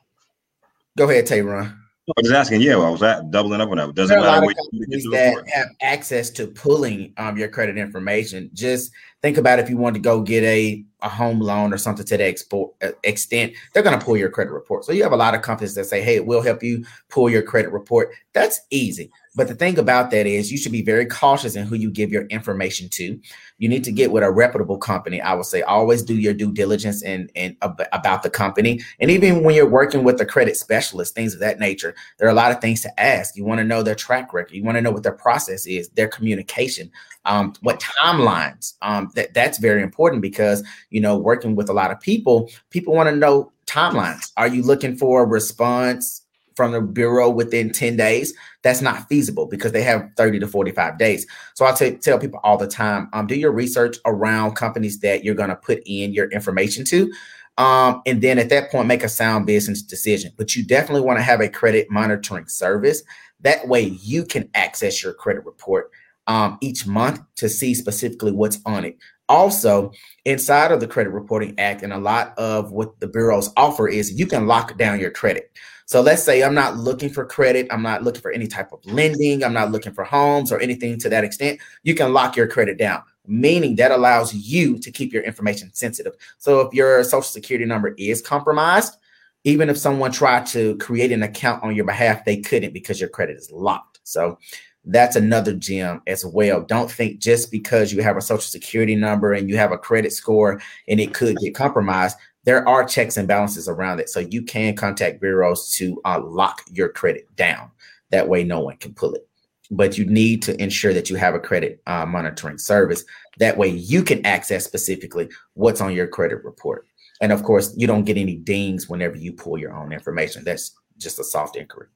[0.97, 1.77] Go ahead, Tayron.
[2.17, 3.93] I was asking, yeah, well, I was at doubling up on that.
[3.93, 8.49] Doesn't matter what you that have access to pulling um, your credit information.
[8.53, 12.05] Just think about if you want to go get a, a home loan or something
[12.05, 14.85] to the export, uh, extent, they're going to pull your credit report.
[14.85, 17.43] So you have a lot of companies that say, hey, we'll help you pull your
[17.43, 18.09] credit report.
[18.33, 19.11] That's easy.
[19.39, 22.11] But the thing about that is you should be very cautious in who you give
[22.11, 23.17] your information to.
[23.57, 25.21] You need to get with a reputable company.
[25.21, 28.81] I would say always do your due diligence and, and about the company.
[28.99, 32.31] And even when you're working with a credit specialist, things of that nature, there are
[32.31, 33.37] a lot of things to ask.
[33.37, 34.51] You want to know their track record.
[34.53, 36.91] You want to know what their process is, their communication,
[37.23, 38.73] um, what timelines.
[38.81, 42.93] Um, that, that's very important because, you know, working with a lot of people, people
[42.93, 44.33] want to know timelines.
[44.35, 46.23] Are you looking for a response
[46.59, 50.97] from the bureau within 10 days, that's not feasible because they have 30 to 45
[50.97, 51.25] days.
[51.53, 55.23] So I t- tell people all the time um, do your research around companies that
[55.23, 57.09] you're going to put in your information to.
[57.57, 60.33] Um, and then at that point, make a sound business decision.
[60.35, 63.03] But you definitely want to have a credit monitoring service.
[63.39, 65.91] That way, you can access your credit report
[66.27, 68.97] um, each month to see specifically what's on it.
[69.29, 69.91] Also,
[70.25, 74.11] inside of the Credit Reporting Act, and a lot of what the bureaus offer is
[74.11, 75.51] you can lock down your credit.
[75.89, 78.85] So let's say I'm not looking for credit, I'm not looking for any type of
[78.85, 81.59] lending, I'm not looking for homes or anything to that extent.
[81.81, 86.13] You can lock your credit down, meaning that allows you to keep your information sensitive.
[86.37, 88.97] So if your social security number is compromised,
[89.45, 93.09] even if someone tried to create an account on your behalf, they couldn't because your
[93.09, 93.99] credit is locked.
[94.03, 94.37] So
[94.85, 96.61] that's another gem as well.
[96.61, 100.13] Don't think just because you have a social security number and you have a credit
[100.13, 104.09] score and it could get compromised, there are checks and balances around it.
[104.09, 107.71] So you can contact bureaus to uh, lock your credit down.
[108.11, 109.27] That way, no one can pull it.
[109.71, 113.03] But you need to ensure that you have a credit uh, monitoring service.
[113.37, 116.87] That way, you can access specifically what's on your credit report.
[117.21, 120.43] And of course, you don't get any dings whenever you pull your own information.
[120.43, 121.87] That's just a soft inquiry.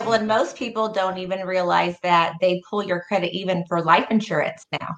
[0.00, 4.06] Well, and most people don't even realize that they pull your credit even for life
[4.10, 4.96] insurance now.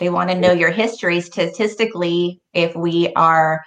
[0.00, 2.40] They want to know your history statistically.
[2.54, 3.62] If we are,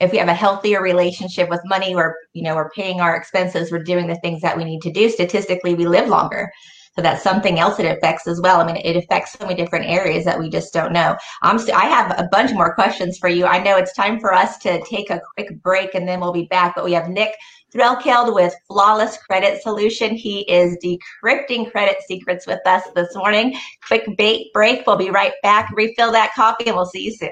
[0.00, 3.70] if we have a healthier relationship with money, or you know, we're paying our expenses,
[3.70, 5.08] we're doing the things that we need to do.
[5.08, 6.50] Statistically, we live longer.
[6.96, 8.60] So that's something else it affects as well.
[8.60, 11.16] I mean, it affects so many different areas that we just don't know.
[11.42, 13.46] I'm st- I have a bunch more questions for you.
[13.46, 16.46] I know it's time for us to take a quick break and then we'll be
[16.46, 16.74] back.
[16.74, 17.36] But we have Nick
[17.72, 20.14] Threlkeld with Flawless Credit Solution.
[20.14, 23.56] He is decrypting credit secrets with us this morning.
[23.86, 24.86] Quick bait break.
[24.86, 25.70] We'll be right back.
[25.74, 27.30] Refill that coffee and we'll see you soon.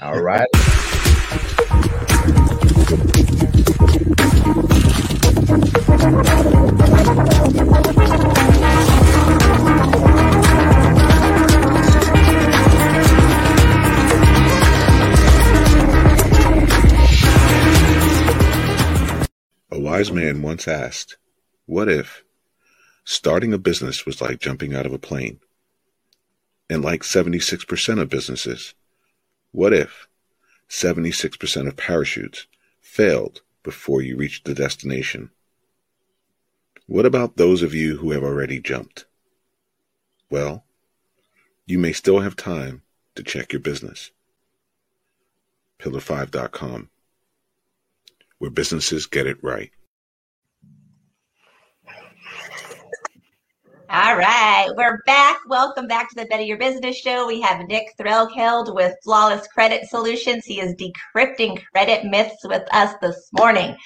[0.00, 0.48] All right.
[20.02, 21.16] wise man once asked,
[21.64, 22.24] What if
[23.04, 25.38] starting a business was like jumping out of a plane?
[26.68, 28.74] And like 76% of businesses,
[29.52, 30.08] what if
[30.68, 32.48] 76% of parachutes
[32.80, 35.30] failed before you reached the destination?
[36.88, 39.04] What about those of you who have already jumped?
[40.30, 40.64] Well,
[41.64, 42.82] you may still have time
[43.14, 44.10] to check your business.
[45.78, 46.88] Pillar5.com
[48.42, 49.70] where businesses get it right.
[53.94, 55.40] All right, we're back.
[55.46, 57.26] Welcome back to the Better Your Business Show.
[57.26, 60.46] We have Nick Threlkeld with Flawless Credit Solutions.
[60.46, 63.76] He is decrypting credit myths with us this morning.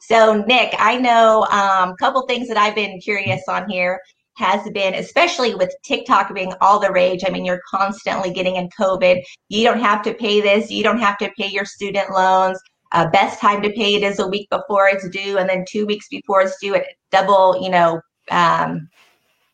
[0.00, 4.00] So, Nick, I know um, a couple things that I've been curious on here
[4.34, 7.22] has been, especially with TikTok being all the rage.
[7.24, 9.22] I mean, you're constantly getting in COVID.
[9.48, 10.72] You don't have to pay this.
[10.72, 12.58] You don't have to pay your student loans.
[12.90, 15.86] Uh, best time to pay it is a week before it's due, and then two
[15.86, 18.00] weeks before it's due, it double, you know,
[18.32, 18.88] um,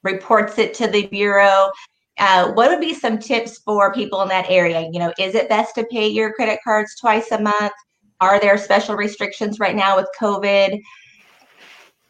[0.03, 1.71] reports it to the bureau.
[2.19, 4.89] Uh, what would be some tips for people in that area?
[4.93, 7.73] You know, is it best to pay your credit cards twice a month?
[8.21, 10.81] Are there special restrictions right now with COVID?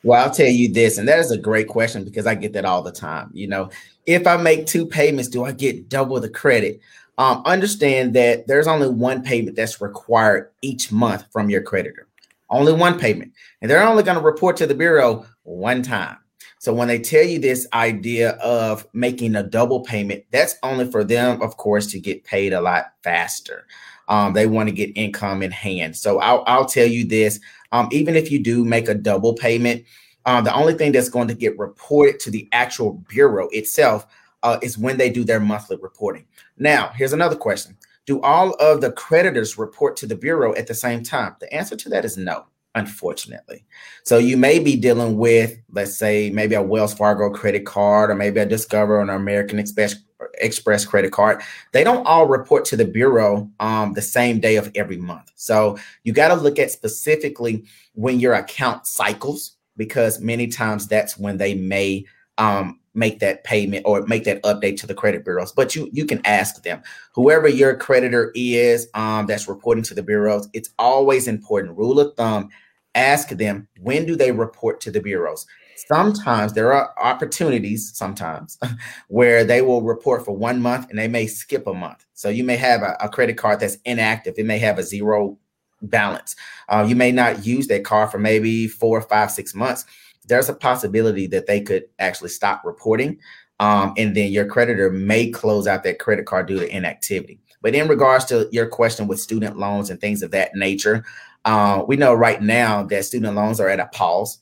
[0.02, 2.64] Well, I'll tell you this, and that is a great question because I get that
[2.64, 3.30] all the time.
[3.34, 3.70] You know,
[4.06, 6.80] if I make two payments, do I get double the credit?
[7.18, 12.06] um, understand that there's only one payment that's required each month from your creditor.
[12.48, 13.32] Only one payment.
[13.60, 16.16] And they're only going to report to the Bureau one time.
[16.58, 21.04] So when they tell you this idea of making a double payment, that's only for
[21.04, 23.66] them, of course, to get paid a lot faster.
[24.08, 25.96] Um, they want to get income in hand.
[25.96, 27.40] So I'll, I'll tell you this
[27.72, 29.84] um, even if you do make a double payment,
[30.26, 34.06] uh, the only thing that's going to get reported to the actual Bureau itself
[34.42, 36.26] uh, is when they do their monthly reporting.
[36.56, 40.74] Now, here's another question Do all of the creditors report to the Bureau at the
[40.74, 41.36] same time?
[41.40, 42.46] The answer to that is no,
[42.78, 43.64] unfortunately.
[44.04, 48.14] So you may be dealing with, let's say, maybe a Wells Fargo credit card or
[48.14, 49.96] maybe a Discover or an American Express.
[50.40, 51.42] Express credit card.
[51.72, 55.30] They don't all report to the bureau um, the same day of every month.
[55.36, 57.64] So you got to look at specifically
[57.94, 62.04] when your account cycles, because many times that's when they may
[62.36, 66.04] um, make that payment or make that update to the credit bureaus but you you
[66.04, 66.82] can ask them
[67.14, 72.14] whoever your creditor is um, that's reporting to the bureaus it's always important rule of
[72.16, 72.48] thumb
[72.94, 75.46] ask them when do they report to the bureaus
[75.88, 78.58] sometimes there are opportunities sometimes
[79.08, 82.42] where they will report for one month and they may skip a month so you
[82.42, 85.38] may have a, a credit card that's inactive it may have a zero
[85.82, 86.34] balance
[86.68, 89.84] uh, you may not use that card for maybe four five six months
[90.28, 93.18] there's a possibility that they could actually stop reporting.
[93.60, 97.40] Um, and then your creditor may close out that credit card due to inactivity.
[97.60, 101.04] But in regards to your question with student loans and things of that nature,
[101.48, 104.38] uh, we know right now that student loans are at a pause.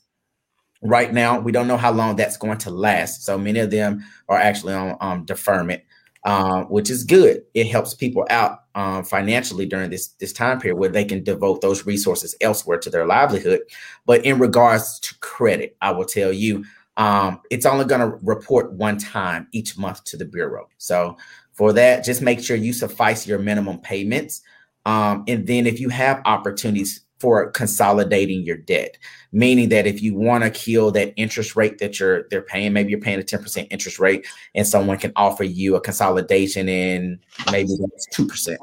[0.81, 3.23] Right now, we don't know how long that's going to last.
[3.23, 5.83] So many of them are actually on um, deferment.
[6.23, 7.41] Uh, which is good.
[7.53, 11.61] It helps people out um, financially during this this time period where they can devote
[11.61, 13.61] those resources elsewhere to their livelihood.
[14.05, 16.65] But in regards to credit, I will tell you,
[16.97, 20.67] um, it's only going to report one time each month to the bureau.
[20.79, 21.15] So
[21.53, 24.41] for that, just make sure you suffice your minimum payments.
[24.87, 28.97] Um, and then if you have opportunities for consolidating your debt
[29.33, 32.91] meaning that if you want to kill that interest rate that you're they're paying maybe
[32.91, 34.25] you're paying a 10% interest rate
[34.55, 37.19] and someone can offer you a consolidation in
[37.51, 38.55] maybe that's 2%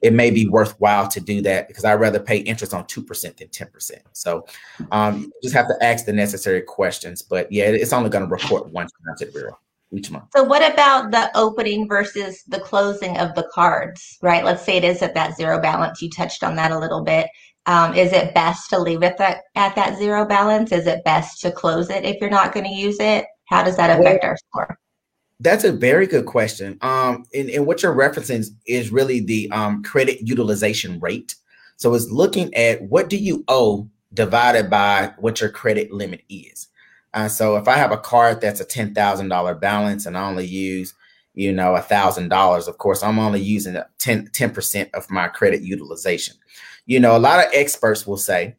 [0.00, 3.48] it may be worthwhile to do that because i'd rather pay interest on 2% than
[3.48, 4.46] 10% so
[4.92, 8.30] um, you just have to ask the necessary questions but yeah it's only going to
[8.30, 9.58] report one time to the bureau
[9.96, 10.24] each month.
[10.34, 14.44] So, what about the opening versus the closing of the cards, right?
[14.44, 16.02] Let's say it is at that zero balance.
[16.02, 17.28] You touched on that a little bit.
[17.66, 20.70] Um, is it best to leave it that, at that zero balance?
[20.70, 23.26] Is it best to close it if you're not going to use it?
[23.46, 24.78] How does that affect well, our score?
[25.40, 26.78] That's a very good question.
[26.82, 31.34] Um, and, and what you're referencing is really the um, credit utilization rate.
[31.76, 36.68] So it's looking at what do you owe divided by what your credit limit is.
[37.14, 40.28] Uh, so if I have a card that's a ten thousand dollar balance and I
[40.28, 40.94] only use,
[41.32, 45.62] you know, a thousand dollars, of course I'm only using 10 percent of my credit
[45.62, 46.36] utilization.
[46.86, 48.56] You know, a lot of experts will say,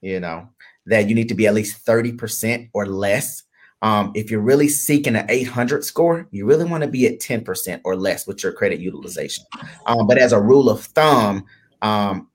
[0.00, 0.48] you know,
[0.86, 3.42] that you need to be at least thirty percent or less.
[3.82, 7.80] Um, if you're really seeking an 800 score, you really want to be at 10%
[7.84, 9.44] or less with your credit utilization.
[9.86, 11.44] Um, but as a rule of thumb,
[11.80, 12.28] um,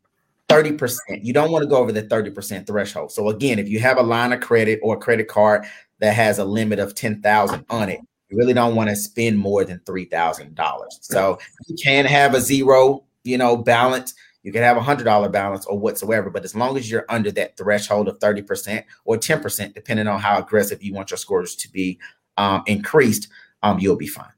[0.49, 0.97] 30%.
[1.23, 3.11] You don't want to go over the 30% threshold.
[3.11, 5.65] So again, if you have a line of credit or a credit card
[5.99, 9.63] that has a limit of 10,000 on it, you really don't want to spend more
[9.63, 10.87] than $3,000.
[11.01, 14.13] So you can have a zero, you know, balance.
[14.43, 17.31] You can have a hundred dollar balance or whatsoever, but as long as you're under
[17.31, 21.71] that threshold of 30% or 10%, depending on how aggressive you want your scores to
[21.71, 21.97] be
[22.37, 23.29] um, increased,
[23.61, 24.33] um, you'll be fine.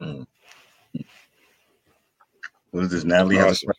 [0.00, 0.26] Mm.
[2.72, 3.38] What is this, Natalie?
[3.38, 3.70] Awesome.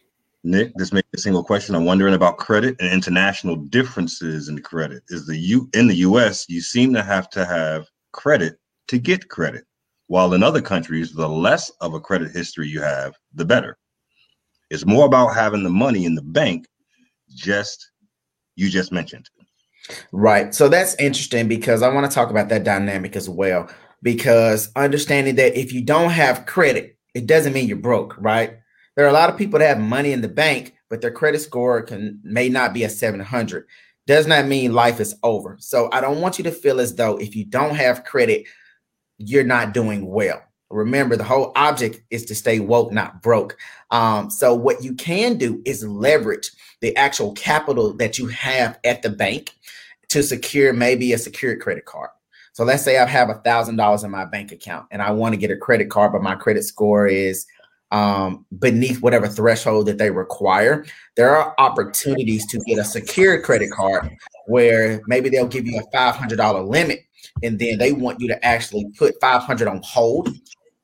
[0.44, 1.74] Nick, this may be a single question.
[1.74, 5.04] I'm wondering about credit and international differences in credit.
[5.10, 8.58] Is the U in the US, you seem to have to have credit
[8.90, 9.64] to get credit,
[10.08, 13.78] while in other countries, the less of a credit history you have, the better.
[14.70, 16.68] It's more about having the money in the bank,
[17.34, 17.92] just
[18.56, 19.30] you just mentioned.
[20.12, 20.54] Right.
[20.54, 23.70] So that's interesting because I want to talk about that dynamic as well.
[24.02, 28.58] Because understanding that if you don't have credit, it doesn't mean you're broke, right?
[28.96, 31.42] There are a lot of people that have money in the bank, but their credit
[31.42, 33.66] score can may not be a 700.
[34.06, 35.58] Does not mean life is over.
[35.60, 38.46] So I don't want you to feel as though if you don't have credit,
[39.18, 40.42] you're not doing well.
[40.70, 43.58] Remember, the whole object is to stay woke, not broke.
[43.92, 49.04] Um, so what you can do is leverage the actual capital that you have at
[49.04, 49.54] the bank
[50.10, 52.10] to secure maybe a secured credit card.
[52.54, 55.34] So let's say I have a thousand dollars in my bank account and I want
[55.34, 57.46] to get a credit card, but my credit score is
[57.94, 60.84] um, beneath whatever threshold that they require.
[61.16, 64.10] There are opportunities to get a secured credit card
[64.48, 67.02] where maybe they'll give you a $500 limit
[67.44, 70.30] and then they want you to actually put 500 on hold.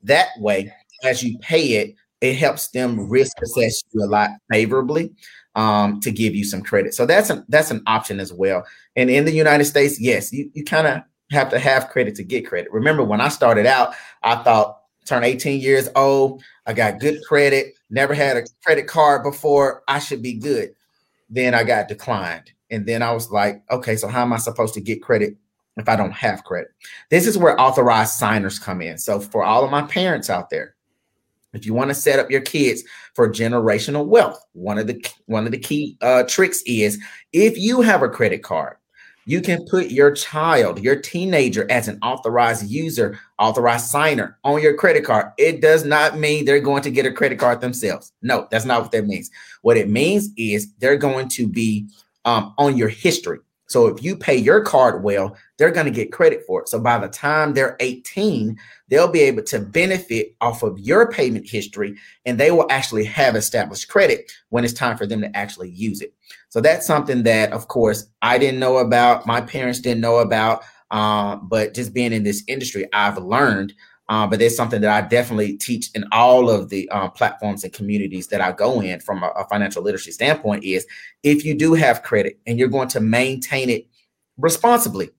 [0.04, 5.10] That way, as you pay it, it helps them risk assess you a lot favorably
[5.56, 6.94] um, to give you some credit.
[6.94, 8.64] So that's an that's an option as well.
[8.94, 11.02] And in the United States, yes, you, you kind of
[11.32, 12.70] have to have credit to get credit.
[12.72, 16.42] Remember, when I started out, I thought turn 18 years old.
[16.66, 19.82] I got good credit, never had a credit card before.
[19.88, 20.70] I should be good.
[21.28, 22.52] Then I got declined.
[22.70, 25.36] And then I was like, okay, so how am I supposed to get credit
[25.76, 26.70] if I don't have credit?
[27.10, 28.98] This is where authorized signers come in.
[28.98, 30.76] So for all of my parents out there,
[31.52, 32.84] if you want to set up your kids
[33.14, 37.80] for generational wealth, one of the one of the key uh, tricks is if you
[37.80, 38.76] have a credit card,
[39.30, 44.74] you can put your child, your teenager, as an authorized user, authorized signer on your
[44.74, 45.26] credit card.
[45.38, 48.12] It does not mean they're going to get a credit card themselves.
[48.22, 49.30] No, that's not what that means.
[49.62, 51.86] What it means is they're going to be
[52.24, 53.38] um, on your history.
[53.68, 56.68] So if you pay your card well, they're going to get credit for it.
[56.68, 58.58] So by the time they're 18,
[58.88, 63.36] they'll be able to benefit off of your payment history and they will actually have
[63.36, 66.12] established credit when it's time for them to actually use it.
[66.50, 69.26] So that's something that, of course, I didn't know about.
[69.26, 70.62] My parents didn't know about.
[70.90, 73.72] Uh, but just being in this industry, I've learned.
[74.08, 77.72] Uh, but it's something that I definitely teach in all of the uh, platforms and
[77.72, 80.64] communities that I go in from a, a financial literacy standpoint.
[80.64, 80.84] Is
[81.22, 83.86] if you do have credit and you're going to maintain it
[84.36, 85.10] responsibly,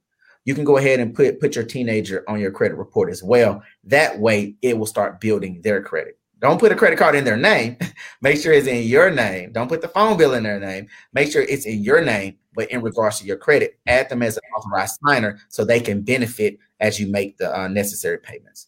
[0.43, 3.63] you can go ahead and put put your teenager on your credit report as well.
[3.85, 6.19] That way, it will start building their credit.
[6.41, 7.77] Don't put a credit card in their name.
[8.21, 9.51] Make sure it's in your name.
[9.51, 10.87] Don't put the phone bill in their name.
[11.13, 14.37] Make sure it's in your name, but in regards to your credit, add them as
[14.37, 18.67] an authorized signer so they can benefit as you make the uh, necessary payments.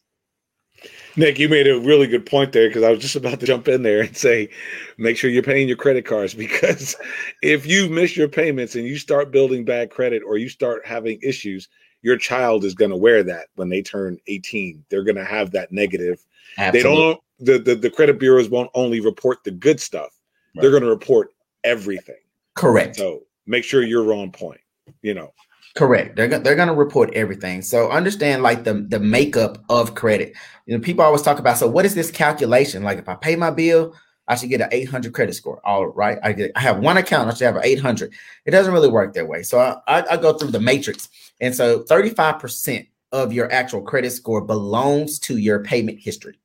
[1.15, 3.67] Nick, you made a really good point there because I was just about to jump
[3.67, 4.49] in there and say,
[4.97, 6.95] make sure you're paying your credit cards because
[7.41, 11.19] if you miss your payments and you start building bad credit or you start having
[11.23, 11.69] issues,
[12.03, 14.83] your child is going to wear that when they turn 18.
[14.89, 16.23] They're going to have that negative.
[16.57, 16.79] Absolutely.
[16.79, 20.09] They don't the, the, the credit bureaus won't only report the good stuff,
[20.55, 20.61] right.
[20.61, 21.29] they're going to report
[21.63, 22.15] everything.
[22.55, 22.95] Correct.
[22.95, 24.61] So make sure you're on point,
[25.01, 25.33] you know.
[25.75, 26.15] Correct.
[26.15, 27.63] They're they're going to report everything.
[27.63, 30.33] So understand like the the makeup of credit.
[30.67, 31.57] You know, people always talk about.
[31.57, 32.83] So what is this calculation?
[32.83, 33.95] Like if I pay my bill,
[34.27, 35.59] I should get an 800 credit score.
[35.65, 37.27] All right, I get I have one account.
[37.27, 38.13] I should have an 800.
[38.45, 39.41] It doesn't really work that way.
[39.41, 41.09] So I I, I go through the matrix,
[41.41, 46.37] and so 35 percent of your actual credit score belongs to your payment history.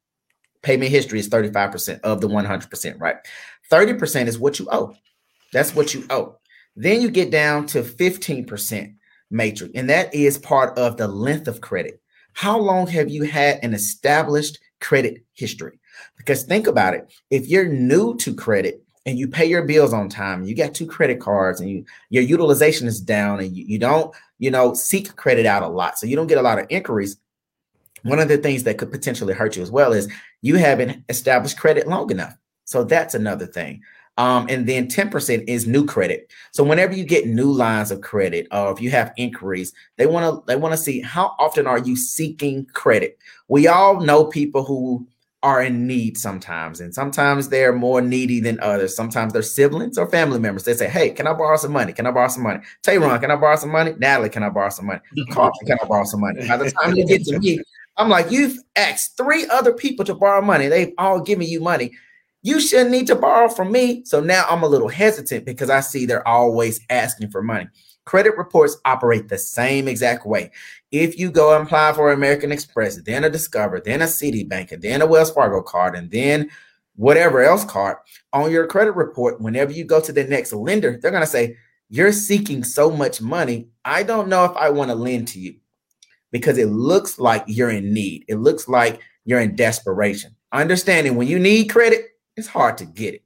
[0.63, 3.17] Payment history is 35% of the 100%, right?
[3.71, 4.95] 30% is what you owe.
[5.53, 6.37] That's what you owe.
[6.77, 8.95] Then you get down to 15%
[9.31, 12.01] matrix, and that is part of the length of credit.
[12.35, 15.81] How long have you had an established credit history?
[16.17, 20.11] Because think about it if you're new to credit, and you pay your bills on
[20.11, 23.79] time, you got two credit cards, and you your utilization is down, and you, you
[23.79, 26.67] don't, you know, seek credit out a lot, so you don't get a lot of
[26.71, 27.19] inquiries.
[28.03, 30.09] One of the things that could potentially hurt you as well is
[30.41, 32.37] you haven't established credit long enough.
[32.65, 33.83] So that's another thing.
[34.19, 36.33] Um, and then 10% is new credit.
[36.51, 40.27] So whenever you get new lines of credit, or if you have inquiries, they want
[40.27, 43.17] to they want to see how often are you seeking credit.
[43.47, 45.07] We all know people who
[45.43, 48.97] are in need sometimes, and sometimes they're more needy than others.
[48.97, 50.65] Sometimes they're siblings or family members.
[50.65, 51.93] They say, "Hey, can I borrow some money?
[51.93, 53.95] Can I borrow some money?" Tayron, can I borrow some money?
[53.99, 55.01] Natalie, can I borrow some money?
[55.31, 56.47] Carl, can I borrow some money?
[56.49, 57.61] By the time you get to me,
[57.97, 60.67] I'm like, "You've asked three other people to borrow money.
[60.67, 61.93] They've all given you money."
[62.43, 64.05] You shouldn't need to borrow from me.
[64.05, 67.67] So now I'm a little hesitant because I see they're always asking for money.
[68.09, 70.51] Credit reports operate the same exact way.
[70.91, 74.81] If you go and apply for American Express, then a Discover, then a Citibank, and
[74.81, 76.49] then a Wells Fargo card, and then
[76.97, 77.99] whatever else card
[78.33, 81.59] on your credit report, whenever you go to the next lender, they're going to say,
[81.91, 83.69] You're seeking so much money.
[83.85, 85.57] I don't know if I want to lend to you
[86.33, 88.25] because it looks like you're in need.
[88.27, 90.35] It looks like you're in desperation.
[90.51, 92.07] Understanding when you need credit,
[92.39, 93.25] it's hard to get it.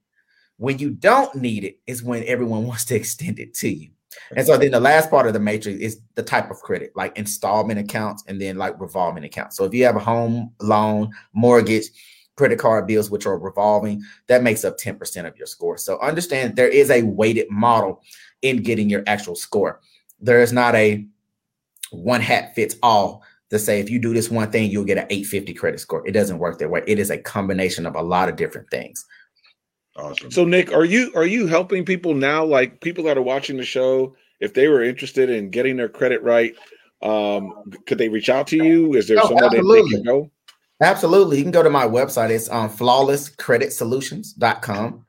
[0.56, 3.91] When you don't need it, is when everyone wants to extend it to you.
[4.36, 7.16] And so then the last part of the matrix is the type of credit, like
[7.16, 9.56] installment accounts and then like revolving accounts.
[9.56, 11.86] So if you have a home loan, mortgage,
[12.36, 15.76] credit card bills, which are revolving, that makes up 10% of your score.
[15.76, 18.02] So understand there is a weighted model
[18.42, 19.80] in getting your actual score.
[20.20, 21.06] There is not a
[21.90, 25.06] one hat fits all to say if you do this one thing, you'll get an
[25.10, 26.06] 850 credit score.
[26.06, 26.82] It doesn't work that way.
[26.86, 29.04] It is a combination of a lot of different things.
[29.96, 30.30] Awesome.
[30.30, 33.64] So Nick, are you are you helping people now like people that are watching the
[33.64, 36.54] show if they were interested in getting their credit right
[37.02, 37.52] um
[37.86, 38.94] could they reach out to you?
[38.94, 39.90] Is there oh, somewhere absolutely.
[39.90, 40.30] they can go?
[40.80, 41.38] Absolutely.
[41.38, 42.30] You can go to my website.
[42.30, 45.04] It's on um, flawlesscreditsolutions.com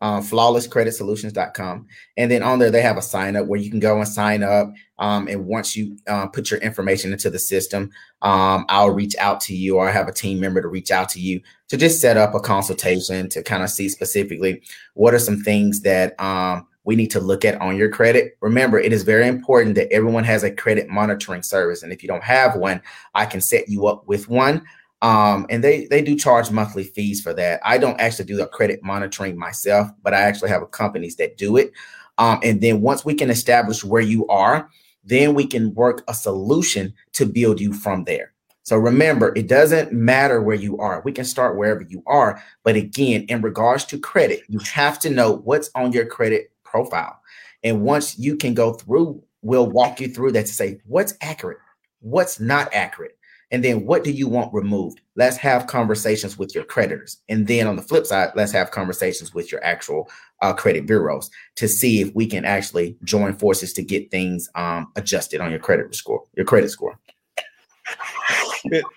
[0.00, 1.86] um, flawlesscreditsolutions.com.
[2.16, 4.42] And then on there, they have a sign up where you can go and sign
[4.42, 4.72] up.
[4.98, 7.90] Um, and once you uh, put your information into the system,
[8.22, 11.08] um, I'll reach out to you or I have a team member to reach out
[11.10, 14.62] to you to just set up a consultation to kind of see specifically
[14.94, 18.38] what are some things that um, we need to look at on your credit.
[18.40, 21.82] Remember, it is very important that everyone has a credit monitoring service.
[21.82, 22.80] And if you don't have one,
[23.14, 24.64] I can set you up with one
[25.02, 27.60] um, and they they do charge monthly fees for that.
[27.64, 31.56] I don't actually do the credit monitoring myself, but I actually have companies that do
[31.56, 31.72] it.
[32.18, 34.68] Um, and then once we can establish where you are,
[35.04, 38.32] then we can work a solution to build you from there.
[38.64, 41.00] So remember, it doesn't matter where you are.
[41.04, 42.42] We can start wherever you are.
[42.64, 47.18] But again, in regards to credit, you have to know what's on your credit profile.
[47.62, 51.58] And once you can go through, we'll walk you through that to say what's accurate,
[52.00, 53.17] what's not accurate
[53.50, 55.00] and then what do you want removed?
[55.16, 57.18] Let's have conversations with your creditors.
[57.28, 60.10] And then on the flip side, let's have conversations with your actual
[60.42, 64.92] uh, credit bureaus to see if we can actually join forces to get things um,
[64.96, 66.98] adjusted on your credit score, your credit score.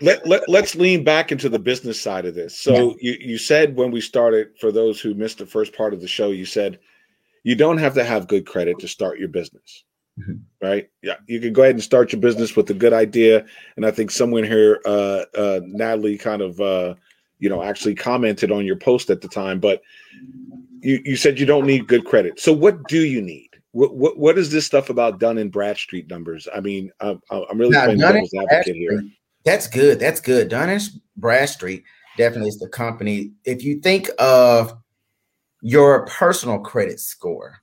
[0.02, 2.58] Let, let, let's lean back into the business side of this.
[2.58, 3.12] So yeah.
[3.12, 6.08] you, you said when we started, for those who missed the first part of the
[6.08, 6.80] show, you said
[7.44, 9.86] you don't have to have good credit to start your business.
[10.20, 10.34] Mm-hmm.
[10.62, 10.90] Right.
[11.02, 11.16] Yeah.
[11.28, 13.46] You can go ahead and start your business with a good idea.
[13.76, 16.96] And I think someone here, uh, uh, Natalie, kind of, uh,
[17.40, 19.82] you know, actually commented on your post at the time, but
[20.82, 22.40] you, you said you don't need good credit.
[22.40, 23.50] So what do you need?
[23.72, 26.48] What, what, what is this stuff about Dun and Bradstreet numbers?
[26.54, 29.04] I mean, I'm, I'm really now, playing devil's advocate here.
[29.46, 30.00] That's good.
[30.00, 30.50] That's good.
[30.50, 30.82] Dun and
[31.18, 31.84] Bradstreet
[32.18, 33.32] definitely is the company.
[33.46, 34.74] If you think of
[35.62, 37.62] your personal credit score,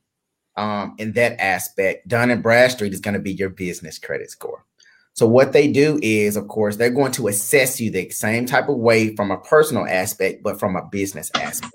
[0.55, 4.65] um, in that aspect, Dun and Bradstreet is going to be your business credit score.
[5.13, 8.69] So what they do is, of course, they're going to assess you the same type
[8.69, 11.73] of way from a personal aspect, but from a business aspect.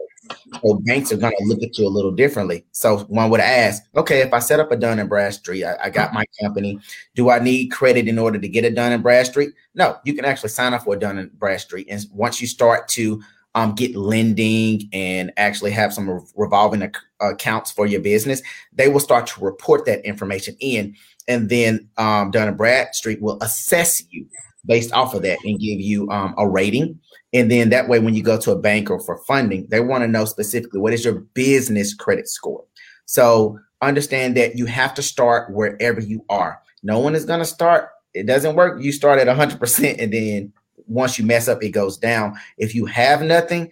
[0.62, 2.64] So banks are going to look at you a little differently.
[2.72, 5.90] So one would ask, okay, if I set up a Dun and Bradstreet, I, I
[5.90, 6.80] got my company.
[7.14, 9.50] Do I need credit in order to get a Dun and Bradstreet?
[9.74, 12.88] No, you can actually sign up for a Dun and Bradstreet, and once you start
[12.88, 13.22] to
[13.54, 18.42] um, get lending and actually have some revolving ac- accounts for your business,
[18.72, 20.94] they will start to report that information in.
[21.28, 24.26] And then um, Dun & Bradstreet will assess you
[24.66, 26.98] based off of that and give you um, a rating.
[27.32, 30.02] And then that way, when you go to a bank or for funding, they want
[30.02, 32.64] to know specifically what is your business credit score.
[33.06, 36.60] So understand that you have to start wherever you are.
[36.82, 38.80] No one is going to start it doesn't work.
[38.80, 40.52] You start at 100%, and then
[40.86, 42.34] once you mess up, it goes down.
[42.58, 43.70] If you have nothing,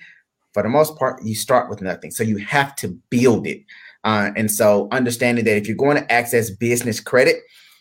[0.52, 2.10] for the most part, you start with nothing.
[2.10, 3.62] So you have to build it.
[4.04, 7.36] Uh, and so understanding that if you're going to access business credit,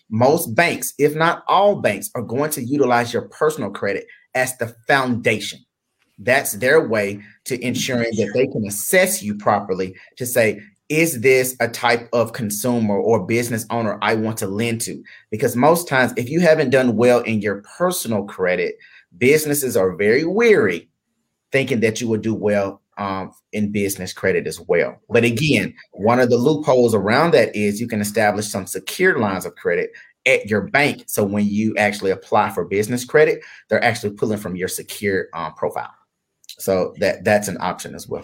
[0.09, 4.05] most banks, if not all banks, are going to utilize your personal credit
[4.35, 5.59] as the foundation.
[6.19, 11.55] That's their way to ensuring that they can assess you properly to say, is this
[11.61, 15.01] a type of consumer or business owner I want to lend to?
[15.31, 18.75] Because most times, if you haven't done well in your personal credit,
[19.17, 20.89] businesses are very weary
[21.51, 24.99] thinking that you will do well um, in business credit as well.
[25.09, 29.45] But again, one of the loopholes around that is you can establish some secure lines
[29.45, 29.91] of credit
[30.25, 31.03] at your bank.
[31.07, 35.53] So when you actually apply for business credit, they're actually pulling from your secure um,
[35.55, 35.93] profile.
[36.47, 38.23] So that that's an option as well.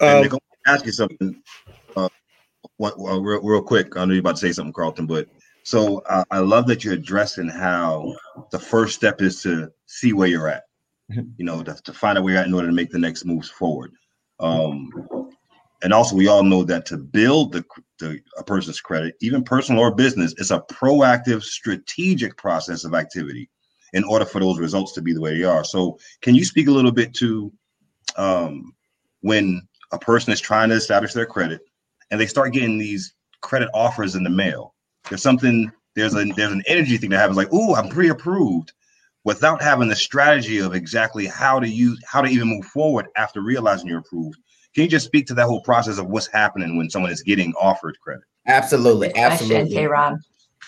[0.00, 0.26] Um,
[0.66, 1.40] ask you something.
[1.94, 2.08] Uh,
[2.78, 3.96] what, well, real, real quick.
[3.96, 5.28] I know you're about to say something, Carlton, but
[5.64, 8.14] so uh, I love that you're addressing how
[8.50, 10.64] the first step is to see where you're at.
[11.10, 11.30] Mm-hmm.
[11.36, 13.24] You know, to, to, find out where you're at in order to make the next
[13.24, 13.92] moves forward.
[14.40, 14.90] Um,
[15.82, 17.64] and also, we all know that to build the,
[17.98, 23.50] the a person's credit, even personal or business, it's a proactive, strategic process of activity
[23.92, 25.64] in order for those results to be the way they are.
[25.64, 27.52] So, can you speak a little bit to
[28.16, 28.72] um,
[29.20, 31.60] when a person is trying to establish their credit
[32.10, 34.73] and they start getting these credit offers in the mail.
[35.08, 38.72] There's something, there's a there's an energy thing that happens like, oh, I'm pre-approved
[39.24, 43.40] without having the strategy of exactly how to use how to even move forward after
[43.40, 44.38] realizing you're approved.
[44.74, 47.52] Can you just speak to that whole process of what's happening when someone is getting
[47.54, 48.24] offered credit?
[48.46, 49.74] Absolutely, absolutely.
[49.74, 50.18] Tayron.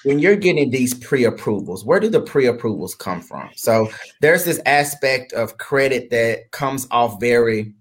[0.04, 3.50] When you're getting these pre-approvals, where do the pre-approvals come from?
[3.56, 7.74] So there's this aspect of credit that comes off very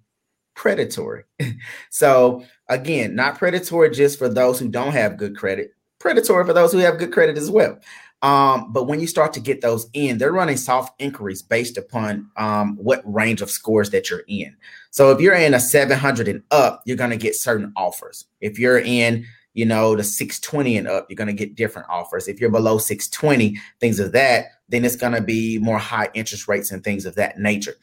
[0.56, 1.26] predatory.
[1.91, 5.74] so again, not predatory just for those who don't have good credit,
[6.06, 7.80] predatory for those who have good credit as well.
[8.22, 12.30] Um, but when you start to get those in, they're running soft inquiries based upon
[12.38, 14.56] um, what range of scores that you're in.
[14.91, 18.26] So if you're in a 700 and up, you're going to get certain offers.
[18.39, 19.26] If you're in,
[19.56, 22.28] you know, the 620 and up, you're going to get different offers.
[22.28, 26.47] If you're below 620, things of that, then it's going to be more high interest
[26.47, 27.76] rates and things of that nature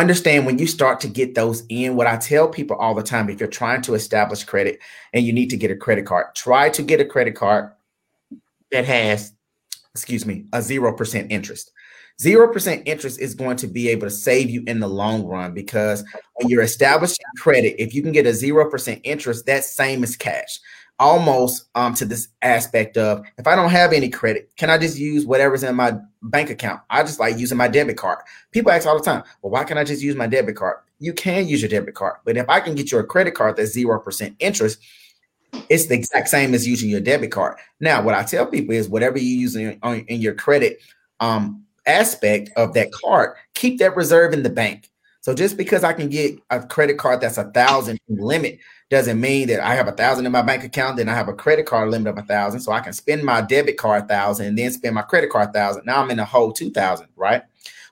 [0.00, 3.28] understand when you start to get those in what i tell people all the time
[3.28, 4.78] if you're trying to establish credit
[5.12, 7.70] and you need to get a credit card try to get a credit card
[8.70, 9.34] that has
[9.94, 11.70] excuse me a 0% interest.
[12.20, 16.04] 0% interest is going to be able to save you in the long run because
[16.34, 20.60] when you're establishing credit if you can get a 0% interest that's same as cash
[20.98, 24.98] almost um, to this aspect of if I don't have any credit, can I just
[24.98, 26.80] use whatever's in my bank account?
[26.90, 28.18] I just like using my debit card.
[28.52, 30.78] People ask all the time, well, why can't I just use my debit card?
[30.98, 33.56] You can use your debit card, but if I can get you a credit card
[33.56, 34.78] that's 0% interest,
[35.68, 37.58] it's the exact same as using your debit card.
[37.80, 40.80] Now, what I tell people is whatever you use in, in your credit
[41.20, 44.90] um, aspect of that card, keep that reserve in the bank.
[45.22, 48.58] So just because I can get a credit card that's a thousand limit
[48.90, 51.32] doesn't mean that I have a thousand in my bank account, then I have a
[51.32, 52.60] credit card limit of a thousand.
[52.60, 55.86] So I can spend my debit card thousand and then spend my credit card thousand.
[55.86, 57.42] Now I'm in a whole two thousand, right?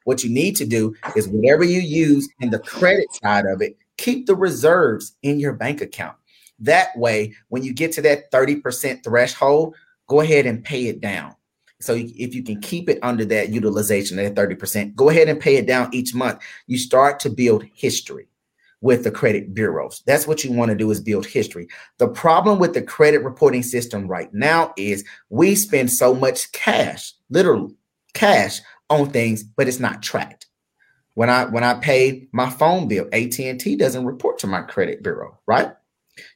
[0.04, 3.78] What you need to do is whatever you use in the credit side of it,
[3.96, 6.16] keep the reserves in your bank account.
[6.58, 9.76] That way, when you get to that 30% threshold,
[10.08, 11.34] go ahead and pay it down.
[11.80, 15.56] So if you can keep it under that utilization at 30%, go ahead and pay
[15.56, 16.40] it down each month.
[16.66, 18.28] You start to build history
[18.82, 20.02] with the credit bureaus.
[20.06, 21.68] That's what you want to do is build history.
[21.98, 27.12] The problem with the credit reporting system right now is we spend so much cash,
[27.28, 27.74] literally
[28.14, 30.46] cash on things, but it's not tracked.
[31.14, 35.38] When I when I pay my phone bill, AT&T doesn't report to my credit bureau,
[35.46, 35.72] right?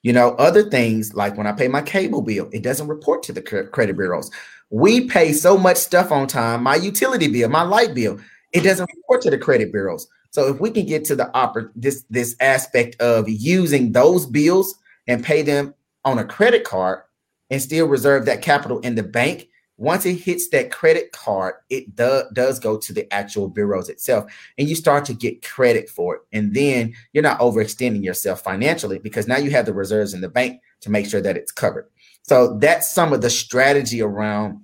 [0.03, 3.33] You know, other things like when I pay my cable bill, it doesn't report to
[3.33, 4.31] the credit bureaus.
[4.75, 8.19] We pay so much stuff on time, my utility bill, my light bill,
[8.51, 8.67] it mm-hmm.
[8.67, 10.09] doesn't report to the credit bureaus.
[10.31, 14.75] So if we can get to the oper- this this aspect of using those bills
[15.07, 17.03] and pay them on a credit card
[17.51, 19.47] and still reserve that capital in the bank,
[19.77, 24.25] once it hits that credit card, it do- does go to the actual bureaus itself,
[24.59, 26.23] and you start to get credit for it.
[26.33, 30.29] And then you're not overextending yourself financially because now you have the reserves in the
[30.29, 31.89] bank to make sure that it's covered.
[32.23, 34.64] So that's some of the strategy around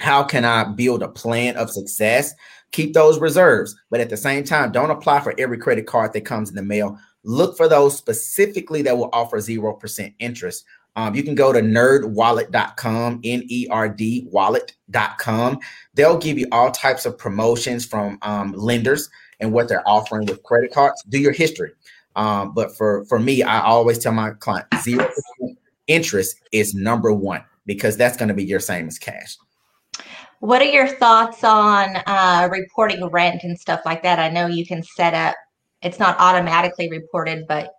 [0.00, 2.34] how can I build a plan of success
[2.72, 6.22] keep those reserves, but at the same time, don't apply for every credit card that
[6.22, 6.98] comes in the mail.
[7.24, 10.64] Look for those specifically that will offer 0% interest.
[10.96, 15.58] Um, you can go to nerdwallet.com, N E R D wallet.com.
[15.94, 20.42] They'll give you all types of promotions from um, lenders and what they're offering with
[20.42, 21.02] credit cards.
[21.08, 21.72] Do your history.
[22.16, 25.08] Um, but for, for me, I always tell my client 0%
[25.86, 29.36] interest is number one because that's going to be your same as cash.
[30.40, 34.18] What are your thoughts on uh, reporting rent and stuff like that?
[34.18, 35.36] I know you can set up,
[35.82, 37.72] it's not automatically reported, but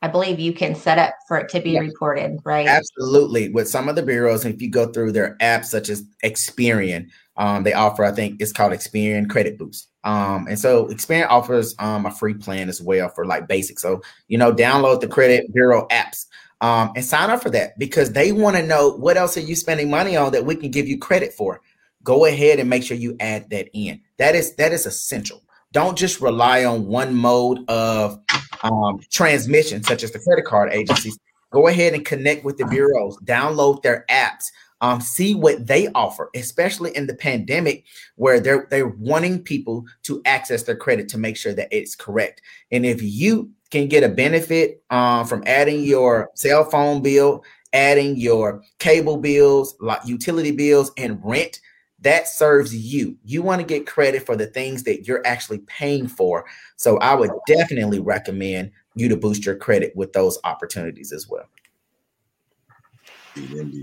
[0.00, 2.66] I believe you can set up for it to be reported, right?
[2.66, 3.50] Absolutely.
[3.50, 7.62] With some of the bureaus, if you go through their apps such as Experian, um,
[7.62, 9.88] they offer, I think it's called Experian Credit Boost.
[10.02, 13.78] Um, and so Experian offers um, a free plan as well for like basic.
[13.78, 16.26] So, you know, download the credit bureau apps
[16.62, 19.54] um, and sign up for that because they want to know what else are you
[19.54, 21.60] spending money on that we can give you credit for
[22.04, 24.00] go ahead and make sure you add that in.
[24.18, 25.42] That is that is essential.
[25.72, 28.20] Don't just rely on one mode of
[28.62, 31.18] um, transmission, such as the credit card agencies.
[31.50, 33.18] Go ahead and connect with the bureaus.
[33.24, 34.50] Download their apps.
[34.80, 37.84] Um, see what they offer, especially in the pandemic,
[38.16, 42.42] where they're they're wanting people to access their credit to make sure that it's correct.
[42.70, 48.16] And if you can get a benefit uh, from adding your cell phone bill, adding
[48.16, 49.74] your cable bills,
[50.04, 51.60] utility bills, and rent
[52.02, 53.16] that serves you.
[53.24, 56.44] You want to get credit for the things that you're actually paying for.
[56.76, 61.48] So I would definitely recommend you to boost your credit with those opportunities as well.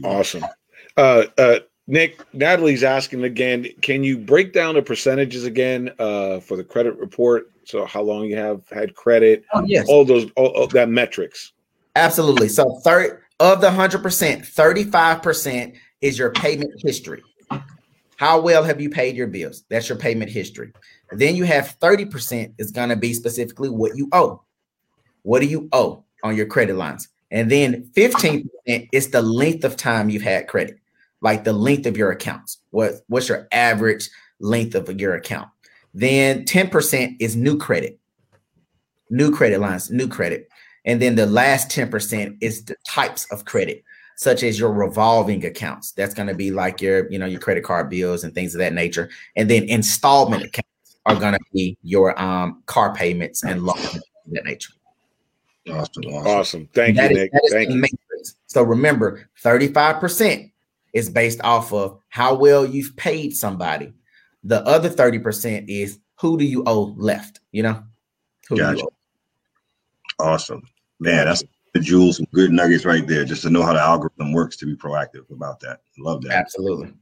[0.03, 0.45] Awesome.
[0.97, 6.55] Uh, uh, Nick, Natalie's asking again, can you break down the percentages again uh, for
[6.55, 7.51] the credit report?
[7.63, 9.43] So how long you have had credit?
[9.53, 9.88] Oh, yes.
[9.89, 11.53] All those, all, all that metrics.
[11.95, 12.49] Absolutely.
[12.49, 17.24] So third of the 100%, 35% is your payment history.
[18.20, 19.63] How well have you paid your bills?
[19.70, 20.74] That's your payment history.
[21.13, 24.43] Then you have 30% is going to be specifically what you owe.
[25.22, 27.07] What do you owe on your credit lines?
[27.32, 30.80] And then 15% is the length of time you've had credit,
[31.22, 32.57] like the length of your accounts.
[32.72, 34.09] What, what's your average
[34.41, 35.47] length of your account?
[35.93, 38.01] Then 10% is new credit,
[39.09, 40.49] new credit lines, new credit.
[40.84, 43.82] And then the last 10% is the types of credit
[44.20, 45.93] such as your revolving accounts.
[45.93, 48.59] That's going to be like your, you know, your credit card bills and things of
[48.59, 49.09] that nature.
[49.38, 54.03] And then installment accounts are going to be your um, car payments and loans of
[54.32, 54.74] that nature.
[55.70, 56.03] Awesome.
[56.03, 56.28] Awesome.
[56.28, 56.70] awesome.
[56.74, 57.32] Thank you, Nick.
[57.49, 57.78] Thank you.
[57.78, 58.36] Matrix.
[58.47, 60.51] So remember, 35%
[60.91, 63.93] is based off of how well you've paid somebody.
[64.43, 67.39] The other 30% is who do you owe left?
[67.53, 67.84] You know?
[68.49, 68.84] Who gotcha.
[70.20, 70.63] Awesome.
[70.99, 74.34] Man, that's the jewels, some good nuggets right there, just to know how the algorithm
[74.34, 75.82] works to be proactive about that.
[75.97, 76.32] Love that.
[76.32, 76.93] Absolutely.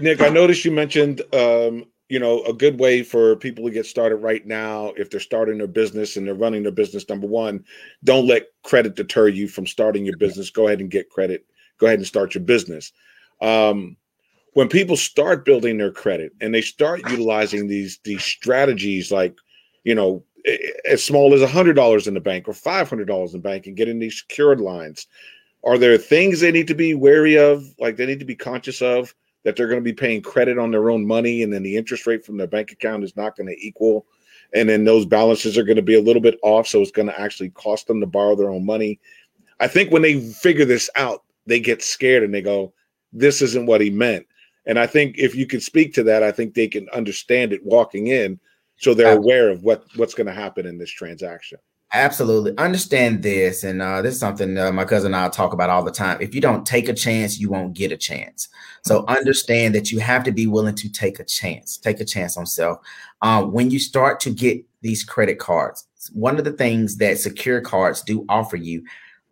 [0.00, 3.86] Nick, I noticed you mentioned um, you know, a good way for people to get
[3.86, 7.08] started right now if they're starting their business and they're running their business.
[7.08, 7.64] Number one,
[8.04, 10.50] don't let credit deter you from starting your business.
[10.50, 11.46] Go ahead and get credit.
[11.78, 12.92] Go ahead and start your business.
[13.40, 13.96] Um,
[14.52, 19.36] when people start building their credit and they start utilizing these these strategies like,
[19.82, 20.22] you know,
[20.84, 24.18] as small as $100 in the bank or $500 in the bank and getting these
[24.18, 25.06] secured lines.
[25.64, 28.82] Are there things they need to be wary of like they need to be conscious
[28.82, 29.14] of
[29.44, 32.06] that they're going to be paying credit on their own money and then the interest
[32.06, 34.06] rate from their bank account is not going to equal?
[34.52, 37.08] And then those balances are going to be a little bit off so it's going
[37.08, 39.00] to actually cost them to borrow their own money.
[39.60, 42.72] I think when they figure this out they get scared and they go
[43.12, 44.26] this isn't what he meant.
[44.66, 47.64] And i think if you can speak to that i think they can understand it
[47.64, 48.38] walking in
[48.76, 51.58] so they're aware of what what's going to happen in this transaction.
[51.92, 52.56] Absolutely.
[52.58, 55.84] Understand this and uh, this is something uh, my cousin and i talk about all
[55.84, 56.20] the time.
[56.20, 58.48] If you don't take a chance you won't get a chance.
[58.84, 62.36] So understand that you have to be willing to take a chance take a chance
[62.36, 62.78] on self.
[63.22, 67.60] Uh, when you start to get these credit cards one of the things that secure
[67.60, 68.84] cards do offer you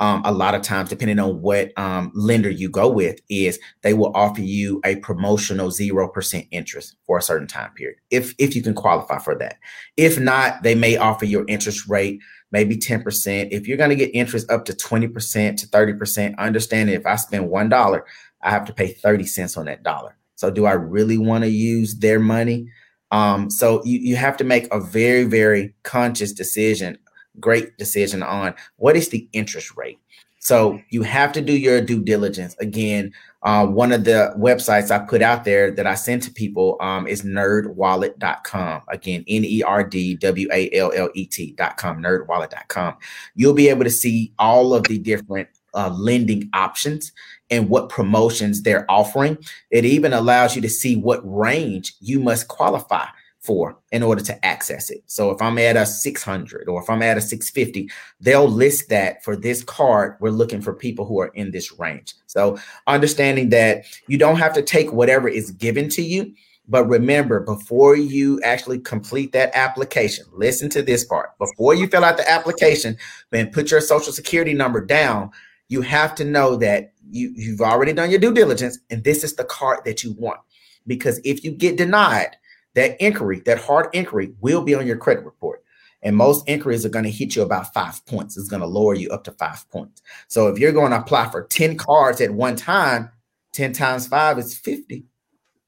[0.02, 3.94] um, a lot of times, depending on what um, lender you go with, is they
[3.94, 8.56] will offer you a promotional zero percent interest for a certain time period, if if
[8.56, 9.58] you can qualify for that.
[9.96, 13.52] If not, they may offer your interest rate maybe ten percent.
[13.52, 16.94] If you're going to get interest up to twenty percent to thirty percent, understand that
[16.94, 18.04] if I spend one dollar,
[18.42, 20.16] I have to pay thirty cents on that dollar.
[20.34, 22.66] So, do I really want to use their money?
[23.12, 26.96] Um, so you, you have to make a very, very conscious decision
[27.40, 29.98] great decision on what is the interest rate.
[30.42, 32.56] So you have to do your due diligence.
[32.58, 33.12] Again,
[33.44, 37.06] uh, one of the websites I put out there that I send to people um,
[37.06, 38.82] is nerdwallet.com.
[38.88, 42.96] Again, N E R D W A L L E T.com, nerdwallet.com.
[43.36, 47.12] You'll be able to see all of the different uh, lending options
[47.48, 49.38] and what promotions they're offering.
[49.70, 53.06] It even allows you to see what range you must qualify
[53.42, 55.02] for in order to access it.
[55.06, 57.90] So if I'm at a 600 or if I'm at a 650,
[58.20, 60.16] they'll list that for this card.
[60.20, 62.14] We're looking for people who are in this range.
[62.26, 66.32] So understanding that you don't have to take whatever is given to you,
[66.68, 71.36] but remember before you actually complete that application, listen to this part.
[71.38, 72.96] Before you fill out the application
[73.32, 75.30] and put your social security number down,
[75.68, 79.34] you have to know that you you've already done your due diligence, and this is
[79.34, 80.40] the card that you want.
[80.86, 82.36] Because if you get denied,
[82.74, 85.62] that inquiry, that hard inquiry, will be on your credit report.
[86.02, 88.36] And most inquiries are going to hit you about five points.
[88.36, 90.02] It's going to lower you up to five points.
[90.26, 93.10] So if you're going to apply for 10 cards at one time,
[93.52, 95.04] 10 times five is 50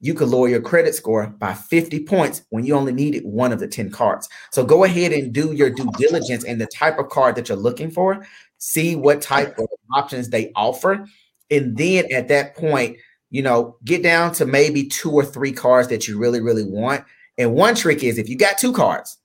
[0.04, 3.58] you could lower your credit score by 50 points when you only needed one of
[3.58, 4.28] the 10 cards.
[4.50, 7.56] So go ahead and do your due diligence in the type of card that you're
[7.56, 8.26] looking for,
[8.58, 11.06] see what type of options they offer.
[11.50, 12.98] And then at that point,
[13.34, 17.04] you know, get down to maybe two or three cards that you really, really want.
[17.36, 19.18] And one trick is if you got two cards,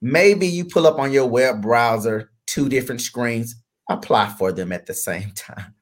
[0.00, 3.56] maybe you pull up on your web browser two different screens,
[3.88, 5.74] apply for them at the same time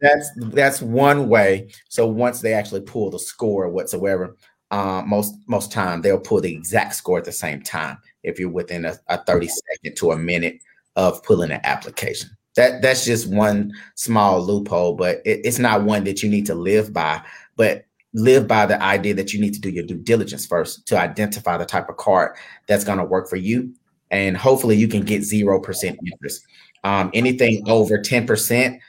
[0.00, 1.70] that's that's one way.
[1.88, 4.36] So once they actually pull the score whatsoever,
[4.70, 8.50] uh, most most time they'll pull the exact score at the same time if you're
[8.50, 10.58] within a, a 30 second to a minute
[10.96, 12.30] of pulling an application.
[12.56, 16.54] That that's just one small loophole, but it, it's not one that you need to
[16.54, 17.22] live by.
[17.56, 20.98] But live by the idea that you need to do your due diligence first to
[20.98, 22.36] identify the type of card
[22.68, 23.74] that's going to work for you,
[24.10, 26.46] and hopefully you can get zero percent interest.
[26.84, 28.80] Um, anything over ten percent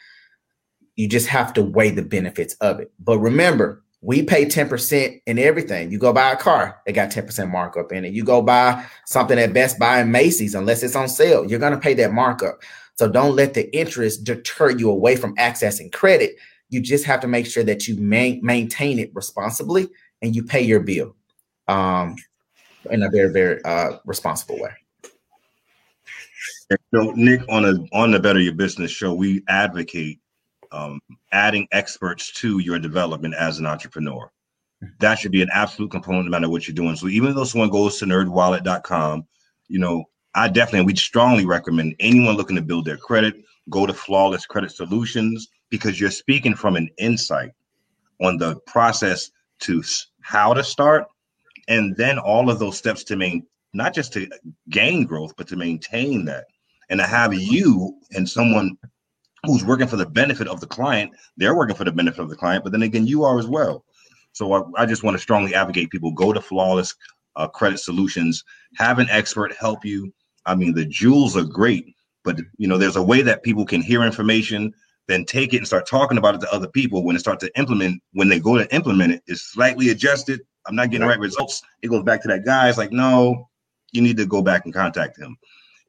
[0.95, 2.91] you just have to weigh the benefits of it.
[2.99, 5.91] But remember, we pay 10% in everything.
[5.91, 8.13] You go buy a car, they got 10% markup in it.
[8.13, 11.74] You go buy something at Best Buy and Macy's, unless it's on sale, you're going
[11.74, 12.61] to pay that markup.
[12.95, 16.37] So don't let the interest deter you away from accessing credit.
[16.69, 19.89] You just have to make sure that you ma- maintain it responsibly
[20.21, 21.15] and you pay your bill
[21.67, 22.15] um,
[22.89, 24.71] in a very, very uh, responsible way.
[26.93, 30.19] So, Nick, on a on the Better Your Business show, we advocate
[30.71, 30.99] um,
[31.31, 34.31] adding experts to your development as an entrepreneur.
[34.99, 36.95] That should be an absolute component no matter what you're doing.
[36.95, 39.25] So even though someone goes to nerdwallet.com,
[39.67, 40.05] you know,
[40.36, 43.36] I definitely we strongly recommend anyone looking to build their credit
[43.69, 47.51] go to Flawless Credit Solutions because you're speaking from an insight
[48.21, 49.31] on the process
[49.61, 49.83] to
[50.21, 51.05] how to start
[51.67, 54.29] and then all of those steps to maintain not just to
[54.69, 56.45] gain growth but to maintain that
[56.89, 58.77] and to have you and someone
[59.45, 62.36] who's working for the benefit of the client, they're working for the benefit of the
[62.36, 63.86] client, but then again, you are as well.
[64.33, 66.95] So I, I just want to strongly advocate people go to Flawless
[67.36, 68.43] uh, Credit Solutions,
[68.75, 70.13] have an expert help you.
[70.45, 73.81] I mean, the jewels are great, but you know, there's a way that people can
[73.81, 74.73] hear information,
[75.07, 77.03] then take it and start talking about it to other people.
[77.03, 80.41] When it start to implement, when they go to implement it, it's slightly adjusted.
[80.67, 81.61] I'm not getting the right results.
[81.81, 82.69] It goes back to that guy.
[82.69, 83.49] It's like, no,
[83.91, 85.37] you need to go back and contact him.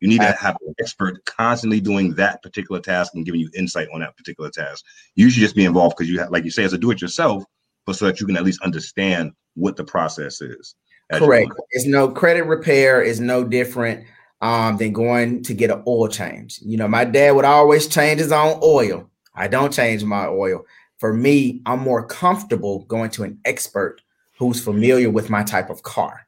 [0.01, 3.89] You need to have an expert constantly doing that particular task and giving you insight
[3.95, 4.85] on that particular task.
[5.15, 7.45] You should just be involved because you have, like you say, as a do-it-yourself,
[7.87, 10.75] but so that you can at least understand what the process is.
[11.11, 11.51] Correct.
[11.71, 14.05] It's no credit repair is no different
[14.41, 16.59] um, than going to get an oil change.
[16.63, 19.09] You know, my dad would always change his own oil.
[19.35, 20.65] I don't change my oil.
[20.99, 24.01] For me, I'm more comfortable going to an expert
[24.39, 26.27] who's familiar with my type of car.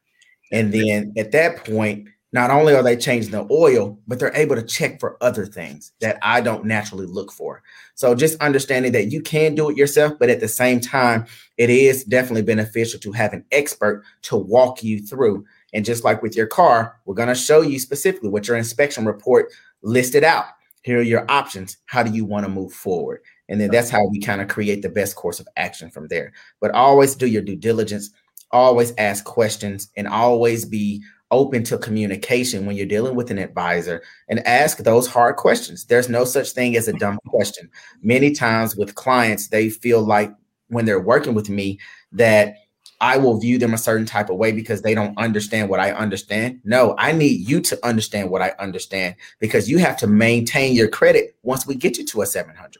[0.51, 4.55] And then at that point, not only are they changing the oil, but they're able
[4.55, 7.63] to check for other things that I don't naturally look for.
[7.95, 11.25] So just understanding that you can do it yourself, but at the same time,
[11.57, 15.45] it is definitely beneficial to have an expert to walk you through.
[15.73, 19.05] And just like with your car, we're going to show you specifically what your inspection
[19.05, 19.51] report
[19.81, 20.45] listed out.
[20.81, 21.77] Here are your options.
[21.85, 23.21] How do you want to move forward?
[23.49, 26.33] And then that's how we kind of create the best course of action from there.
[26.61, 28.11] But always do your due diligence,
[28.51, 34.01] always ask questions, and always be open to communication when you're dealing with an advisor
[34.29, 35.85] and ask those hard questions.
[35.85, 37.69] There's no such thing as a dumb question.
[38.01, 40.33] Many times with clients, they feel like
[40.69, 41.79] when they're working with me
[42.13, 42.55] that
[43.01, 45.91] I will view them a certain type of way because they don't understand what I
[45.91, 46.59] understand.
[46.63, 50.89] No, I need you to understand what I understand because you have to maintain your
[50.89, 52.77] credit once we get you to a 700.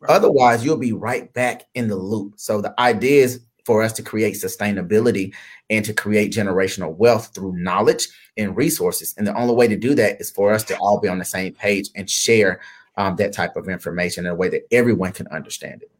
[0.00, 0.10] Right.
[0.10, 2.34] Otherwise, you'll be right back in the loop.
[2.36, 5.34] So the idea is for us to create sustainability
[5.68, 9.14] and to create generational wealth through knowledge and resources.
[9.18, 11.24] And the only way to do that is for us to all be on the
[11.24, 12.60] same page and share
[12.96, 15.90] um, that type of information in a way that everyone can understand it.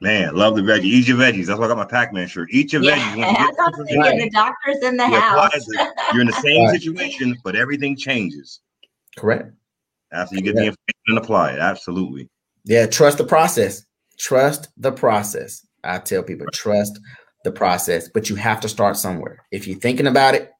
[0.00, 0.84] Man, love the veggie.
[0.84, 1.46] Eat your veggies.
[1.46, 2.48] That's why I got my Pac-Man shirt.
[2.52, 3.88] Eat your yeah, veggies.
[3.88, 4.18] You right.
[4.18, 5.52] the doctor's in the house.
[6.12, 6.80] You're in the same right.
[6.80, 8.60] situation, but everything changes.
[9.16, 9.50] Correct.
[10.12, 10.56] After you get Correct.
[10.56, 11.58] the information and apply it.
[11.58, 12.28] Absolutely.
[12.64, 13.84] Yeah, trust the process.
[14.18, 15.66] Trust the process.
[15.84, 16.98] I tell people trust
[17.44, 19.44] the process, but you have to start somewhere.
[19.52, 20.50] If you're thinking about it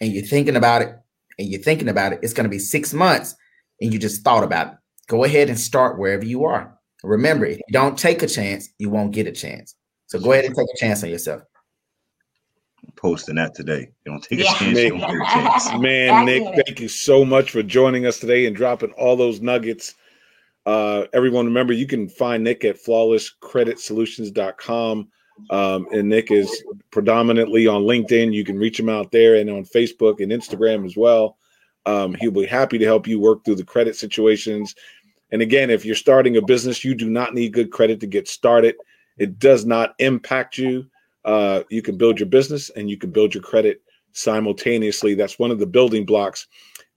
[0.00, 0.94] and you're thinking about it
[1.38, 3.34] and you're thinking about it, it's going to be six months
[3.80, 4.74] and you just thought about it.
[5.06, 6.77] Go ahead and start wherever you are.
[7.04, 9.74] Remember, if you don't take a chance, you won't get a chance.
[10.06, 11.42] So go ahead and take a chance on yourself.
[12.96, 13.90] posting that today.
[14.04, 14.54] You don't take yeah.
[14.54, 14.74] a chance.
[14.74, 15.72] Nick, a chance.
[15.78, 19.94] Man, Nick, thank you so much for joining us today and dropping all those nuggets.
[20.66, 25.08] Uh, everyone, remember you can find Nick at flawlesscreditsolutions.com.
[25.50, 28.32] Um, and Nick is predominantly on LinkedIn.
[28.32, 31.36] You can reach him out there and on Facebook and Instagram as well.
[31.86, 34.74] Um, he'll be happy to help you work through the credit situations.
[35.30, 38.28] And again, if you're starting a business, you do not need good credit to get
[38.28, 38.76] started.
[39.18, 40.86] It does not impact you.
[41.24, 45.14] Uh, you can build your business and you can build your credit simultaneously.
[45.14, 46.46] That's one of the building blocks.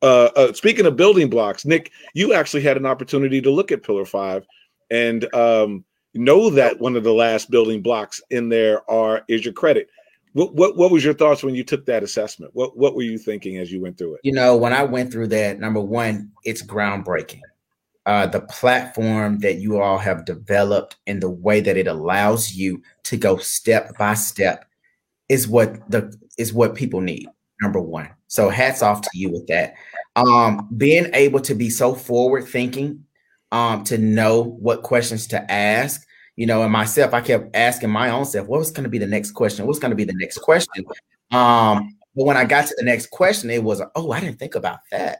[0.01, 3.83] Uh, uh, speaking of building blocks, Nick, you actually had an opportunity to look at
[3.83, 4.45] Pillar Five
[4.89, 9.53] and um, know that one of the last building blocks in there are is your
[9.53, 9.89] credit.
[10.33, 12.51] What, what what was your thoughts when you took that assessment?
[12.55, 14.21] What what were you thinking as you went through it?
[14.23, 17.41] You know, when I went through that, number one, it's groundbreaking
[18.05, 22.81] uh, the platform that you all have developed and the way that it allows you
[23.03, 24.65] to go step by step
[25.29, 27.27] is what the is what people need
[27.61, 28.09] number one.
[28.27, 29.75] So hats off to you with that.
[30.15, 33.05] Um being able to be so forward thinking
[33.51, 38.09] um to know what questions to ask you know and myself i kept asking my
[38.09, 39.65] own self what was going to be the next question?
[39.67, 40.85] What's going to be the next question?
[41.31, 44.55] Um but when i got to the next question it was oh i didn't think
[44.55, 45.19] about that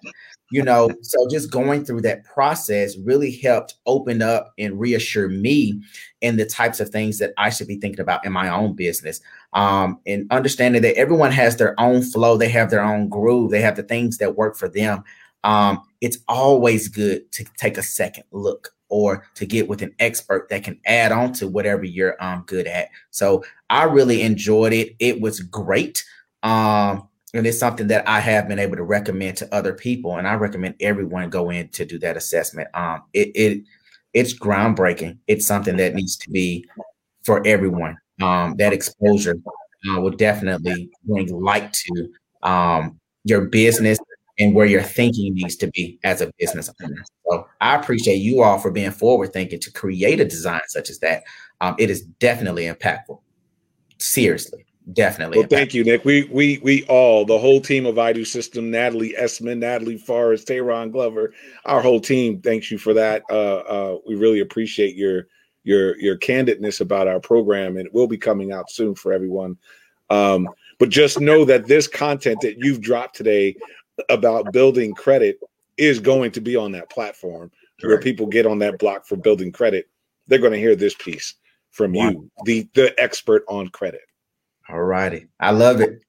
[0.52, 5.82] you know so just going through that process really helped open up and reassure me
[6.22, 9.22] in the types of things that i should be thinking about in my own business.
[9.54, 13.62] Um, and understanding that everyone has their own flow they have their own groove they
[13.62, 15.04] have the things that work for them.
[15.44, 20.50] Um, it's always good to take a second look or to get with an expert
[20.50, 22.90] that can add on to whatever you're um, good at.
[23.10, 24.96] So i really enjoyed it.
[25.00, 26.04] It was great.
[26.44, 30.28] Um, and it's something that I have been able to recommend to other people, and
[30.28, 32.68] I recommend everyone go in to do that assessment.
[32.74, 33.64] Um, it, it
[34.14, 35.18] it's groundbreaking.
[35.28, 36.66] It's something that needs to be
[37.24, 37.98] for everyone.
[38.22, 39.38] Um, that exposure
[39.90, 42.10] uh, will definitely bring light to
[42.44, 43.98] um, your business
[44.38, 47.04] and where your thinking needs to be as a business owner.
[47.30, 51.00] So I appreciate you all for being forward thinking to create a design such as
[51.00, 51.24] that.
[51.62, 53.22] Um, it is definitely impactful.
[53.98, 55.40] Seriously definitely.
[55.40, 56.06] Well, thank you, Nick.
[56.06, 60.48] We we we all, the whole team of I Do System, Natalie Esman, Natalie Forrest,
[60.48, 61.34] Tayron Glover,
[61.66, 62.42] our whole team.
[62.42, 63.24] Thanks you for that.
[63.30, 65.28] Uh, uh, we really appreciate your
[65.64, 69.58] your your candidness about our program, and it will be coming out soon for everyone.
[70.10, 73.56] Um, but just know that this content that you've dropped today
[74.10, 75.40] about building credit
[75.78, 77.52] is going to be on that platform
[77.82, 79.90] where people get on that block for building credit.
[80.28, 81.36] They're going to hear this piece
[81.72, 84.02] from you, the the expert on credit.
[84.72, 85.28] All righty.
[85.40, 86.02] I love it.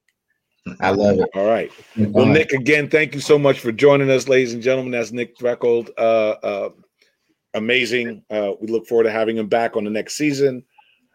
[0.79, 1.29] I love it.
[1.35, 1.69] All right.
[1.97, 4.91] Well, Nick, again, thank you so much for joining us, ladies and gentlemen.
[4.91, 5.89] That's Nick Threlkeld.
[5.97, 6.69] Uh, uh,
[7.53, 8.23] amazing.
[8.29, 10.63] Uh, we look forward to having him back on the next season.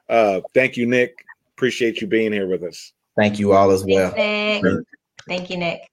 [0.08, 1.24] Uh, thank you, Nick.
[1.56, 2.92] Appreciate you being here with us.
[3.16, 4.10] Thank you all as well.
[4.10, 4.84] Thanks, Nick.
[5.26, 5.90] Thank you, Nick.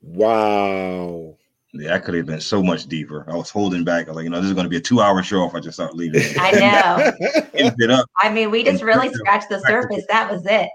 [0.00, 1.37] Wow.
[1.74, 3.26] Yeah, I could have been so much deeper.
[3.28, 4.06] I was holding back.
[4.06, 5.60] I was like, you know, this is going to be a two-hour show if I
[5.60, 6.22] just start leaving.
[6.38, 7.12] I know.
[7.52, 8.08] it up.
[8.16, 10.04] I mean, we just really scratched the surface.
[10.08, 10.70] That was it.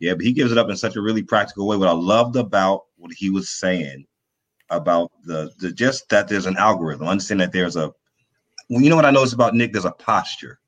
[0.00, 1.76] Yeah, but he gives it up in such a really practical way.
[1.76, 4.04] What I loved about what he was saying
[4.70, 7.06] about the, the just that there's an algorithm.
[7.06, 7.92] Understand that there's a.
[8.68, 9.72] Well, you know what I noticed about Nick?
[9.72, 10.58] There's a posture.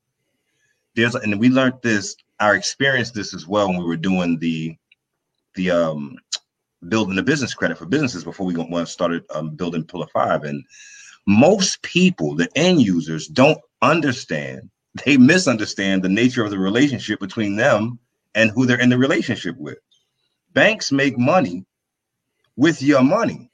[0.95, 2.15] There's and we learned this.
[2.39, 4.77] I experienced this as well when we were doing the
[5.55, 6.17] the um
[6.87, 10.43] building the business credit for businesses before we went started um, building Pillar Five.
[10.43, 10.63] And
[11.27, 14.69] most people, the end users, don't understand.
[15.05, 17.99] They misunderstand the nature of the relationship between them
[18.33, 19.77] and who they're in the relationship with.
[20.53, 21.63] Banks make money
[22.55, 23.51] with your money,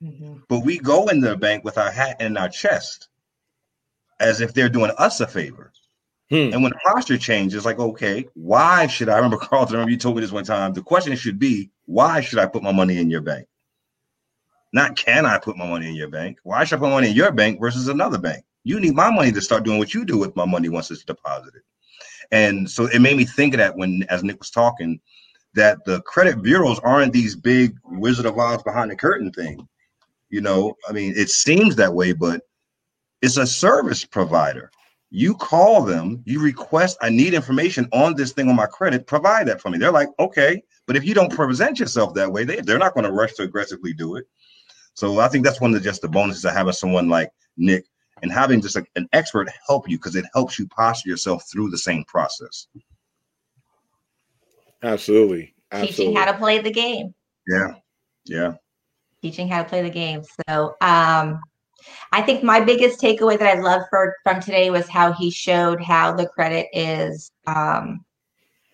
[0.00, 0.36] mm-hmm.
[0.48, 3.08] but we go in the bank with our hat in our chest
[4.20, 5.72] as if they're doing us a favor.
[6.30, 6.52] Hmm.
[6.52, 9.74] And when the posture changes, like, okay, why should I, I remember Carlton?
[9.74, 10.72] I remember you told me this one time.
[10.72, 13.46] The question should be, why should I put my money in your bank?
[14.72, 16.38] Not can I put my money in your bank?
[16.44, 18.44] Why should I put money in your bank versus another bank?
[18.62, 21.02] You need my money to start doing what you do with my money once it's
[21.02, 21.62] deposited.
[22.30, 25.00] And so it made me think of that when, as Nick was talking,
[25.54, 29.66] that the credit bureaus aren't these big Wizard of Oz behind the curtain thing.
[30.28, 32.42] You know, I mean, it seems that way, but
[33.20, 34.70] it's a service provider.
[35.10, 39.48] You call them, you request, I need information on this thing on my credit, provide
[39.48, 39.78] that for me.
[39.78, 40.62] They're like, okay.
[40.86, 43.42] But if you don't present yourself that way, they, they're not going to rush to
[43.42, 44.26] aggressively do it.
[44.94, 47.86] So I think that's one of the, just the bonuses of having someone like Nick
[48.22, 51.70] and having just a, an expert help you because it helps you posture yourself through
[51.70, 52.68] the same process.
[54.82, 55.54] Absolutely.
[55.72, 55.96] Absolutely.
[55.96, 57.14] Teaching how to play the game.
[57.48, 57.74] Yeah.
[58.24, 58.54] Yeah.
[59.22, 60.22] Teaching how to play the game.
[60.48, 61.40] So um
[62.12, 65.82] I think my biggest takeaway that I love for from today was how he showed
[65.82, 68.04] how the credit is um,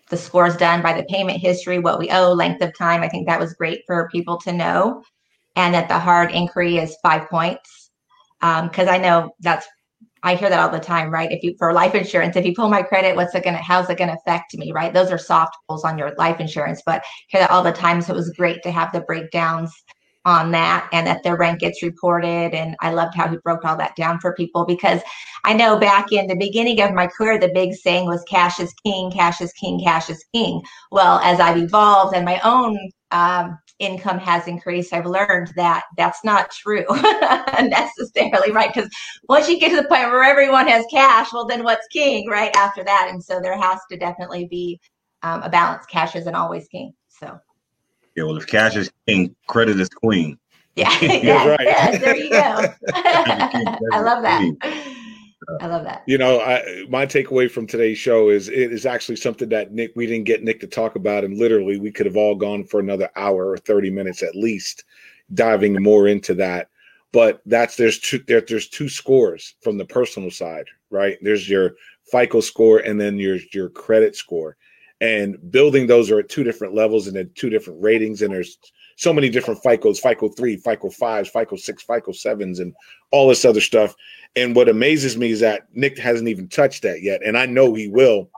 [0.09, 3.01] the scores done by the payment history, what we owe, length of time.
[3.01, 5.03] I think that was great for people to know.
[5.55, 7.89] And that the hard inquiry is five points.
[8.39, 9.67] Because um, I know that's,
[10.21, 11.31] I hear that all the time, right?
[11.31, 13.97] If you, for life insurance, if you pull my credit, what's it to, how's it
[13.97, 14.93] to affect me, right?
[14.93, 18.01] Those are soft pulls on your life insurance, but I hear that all the time.
[18.01, 19.73] So it was great to have the breakdowns
[20.27, 22.53] on that and that their rent gets reported.
[22.53, 25.01] And I loved how he broke all that down for people because
[25.45, 28.73] I know back in the beginning of my career, the big saying was cash is
[28.85, 30.61] king, cash is king, cash is king.
[30.91, 32.77] Well, as I've evolved and my own
[33.11, 36.83] um, income has increased, I've learned that that's not true
[37.61, 38.73] necessarily, right?
[38.73, 38.89] Because
[39.29, 42.53] once you get to the point where everyone has cash, well, then what's king, right?
[42.57, 43.07] After that.
[43.09, 44.77] And so there has to definitely be
[45.23, 45.85] um, a balance.
[45.85, 46.91] Cash isn't always king.
[47.07, 47.39] So.
[48.17, 50.39] Yeah, well, if cash is king, credit is queen.
[50.75, 51.59] Yeah, yeah, right.
[51.61, 52.73] yeah there you go.
[53.93, 54.41] I love that.
[55.61, 56.01] I love that.
[56.07, 59.91] You know, I, my takeaway from today's show is it is actually something that Nick
[59.95, 62.79] we didn't get Nick to talk about, and literally we could have all gone for
[62.79, 64.83] another hour or thirty minutes at least,
[65.35, 66.69] diving more into that.
[67.11, 71.19] But that's there's two there, there's two scores from the personal side, right?
[71.21, 71.75] There's your
[72.11, 74.57] FICO score and then your your credit score
[74.99, 78.57] and building those are at two different levels and at two different ratings and there's
[78.97, 82.73] so many different FICOs, FICO 3, FICO 5s, FICO 6, FICO 7s, and
[83.11, 83.95] all this other stuff.
[84.35, 87.21] And what amazes me is that Nick hasn't even touched that yet.
[87.23, 88.31] And I know he will.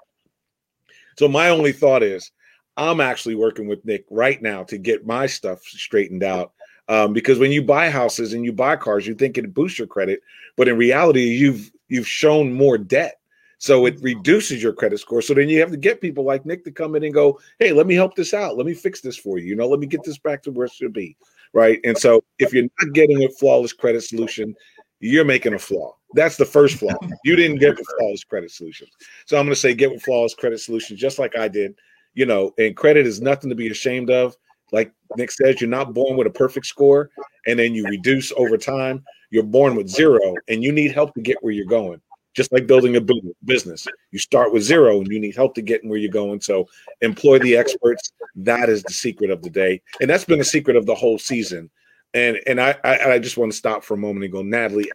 [1.17, 2.31] So my only thought is
[2.75, 6.51] I'm actually working with Nick right now to get my stuff straightened out.
[6.89, 9.87] Um, because when you buy houses and you buy cars, you think it boosts your
[9.87, 10.21] credit,
[10.57, 13.18] but in reality, you've you've shown more debt.
[13.59, 15.21] So it reduces your credit score.
[15.21, 17.73] So then you have to get people like Nick to come in and go, hey,
[17.73, 18.55] let me help this out.
[18.55, 19.47] Let me fix this for you.
[19.47, 21.17] You know, let me get this back to where it should be.
[21.53, 21.79] Right.
[21.83, 24.55] And so if you're not getting a flawless credit solution,
[25.01, 25.93] you're making a flaw.
[26.13, 26.95] That's the first flaw.
[27.25, 28.87] You didn't get the flawless credit solution.
[29.25, 31.75] So I'm going to say get with flawless credit solutions, just like I did.
[32.13, 34.37] You know, and credit is nothing to be ashamed of.
[34.71, 37.09] Like Nick says, you're not born with a perfect score
[37.45, 39.03] and then you reduce over time.
[39.31, 42.01] You're born with zero and you need help to get where you're going
[42.33, 43.01] just like building a
[43.45, 43.87] business.
[44.11, 46.41] You start with zero and you need help to get where you're going.
[46.41, 46.67] So
[47.01, 48.11] employ the experts.
[48.35, 49.81] That is the secret of the day.
[49.99, 51.69] And that's been the secret of the whole season.
[52.13, 54.91] And and I I, I just want to stop for a moment and go, Natalie,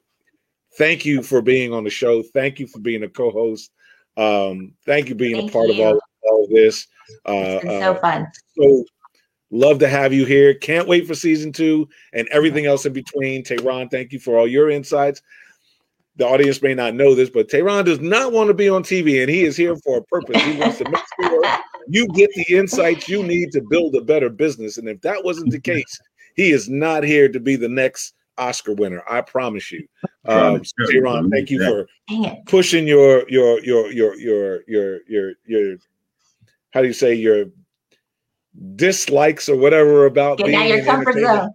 [0.77, 2.23] thank you for being on the show.
[2.23, 3.71] Thank you for being a co-host.
[4.17, 5.75] Um, thank you being thank a part you.
[5.75, 6.87] of all, all of this.
[7.27, 8.27] Uh, so uh, fun.
[8.57, 8.85] So
[9.51, 10.55] love to have you here.
[10.55, 13.45] Can't wait for season two and everything else in between.
[13.45, 15.21] Tayron, thank you for all your insights
[16.17, 19.21] the audience may not know this, but Tayron does not want to be on TV,
[19.21, 20.41] and he is here for a purpose.
[20.43, 21.45] He wants to make sure
[21.89, 24.79] you get the insights you need to build a better business.
[24.79, 26.01] And if that wasn't the case,
[26.37, 29.03] he is not here to be the next Oscar winner.
[29.09, 29.87] I promise you.
[30.25, 31.87] Um, Tayron, thank you for
[32.47, 35.77] pushing your your your your your your your your
[36.71, 37.47] how do you say your
[38.77, 41.55] dislikes or whatever about get being your comfort zone.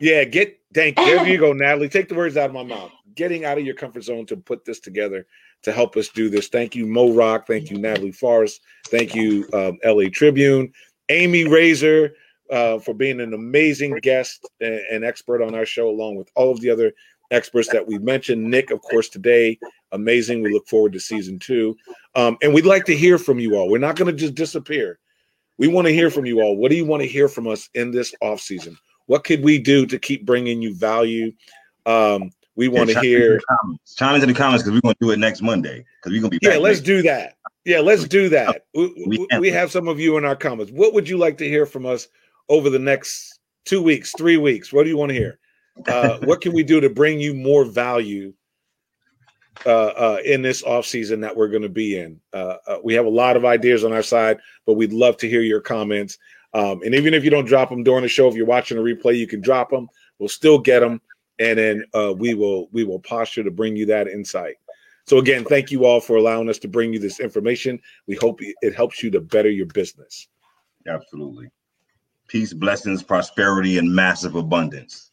[0.00, 1.88] Yeah, get thank there you go, Natalie.
[1.88, 4.64] Take the words out of my mouth getting out of your comfort zone to put
[4.64, 5.26] this together
[5.62, 6.46] to help us do this.
[6.46, 7.48] Thank you, Mo Rock.
[7.48, 8.60] Thank you, Natalie Forrest.
[8.86, 10.72] Thank you, um, LA Tribune.
[11.08, 12.14] Amy Razor
[12.52, 16.52] uh, for being an amazing guest and, and, expert on our show, along with all
[16.52, 16.92] of the other
[17.32, 18.42] experts that we mentioned.
[18.42, 19.58] Nick, of course, today,
[19.90, 20.40] amazing.
[20.40, 21.76] We look forward to season two.
[22.14, 23.68] Um, and we'd like to hear from you all.
[23.68, 25.00] We're not going to just disappear.
[25.58, 26.56] We want to hear from you all.
[26.56, 28.78] What do you want to hear from us in this off season?
[29.06, 31.32] What could we do to keep bringing you value?
[31.84, 33.40] Um, we want to yeah, hear.
[33.96, 36.32] Chime into the comments because we're going to do it next Monday because we're going
[36.32, 36.46] to be.
[36.46, 37.36] Yeah, let's do that.
[37.64, 38.64] Yeah, let's do that.
[38.74, 40.72] We, we have some of you in our comments.
[40.72, 42.08] What would you like to hear from us
[42.48, 44.72] over the next two weeks, three weeks?
[44.72, 45.38] What do you want to hear?
[45.86, 48.34] Uh, what can we do to bring you more value
[49.64, 52.20] uh, uh, in this off season that we're going to be in?
[52.32, 55.28] Uh, uh, we have a lot of ideas on our side, but we'd love to
[55.28, 56.18] hear your comments.
[56.54, 58.80] Um, and even if you don't drop them during the show, if you're watching a
[58.80, 59.88] replay, you can drop them.
[60.18, 61.00] We'll still get them
[61.38, 64.56] and then uh, we will we will posture to bring you that insight.
[65.06, 67.80] So again, thank you all for allowing us to bring you this information.
[68.06, 70.28] We hope it helps you to better your business.
[70.86, 71.48] Absolutely.
[72.26, 75.10] Peace, blessings, prosperity, and massive abundance.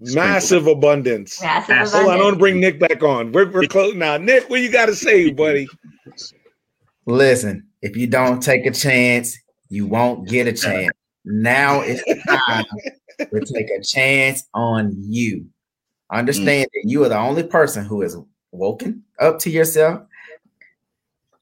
[0.00, 1.42] Massive abundance.
[1.42, 1.92] Massive abundance.
[1.92, 3.32] Hold on, I want to bring Nick back on.
[3.32, 4.16] We're, we're close now.
[4.16, 5.66] Nick, what you got to say, buddy?
[7.06, 9.36] Listen, if you don't take a chance,
[9.68, 10.92] you won't get a chance.
[11.24, 12.64] Now is the time
[13.18, 15.46] to take a chance on you.
[16.10, 16.72] Understand mm.
[16.72, 18.16] that you are the only person who has
[18.52, 20.02] woken up to yourself,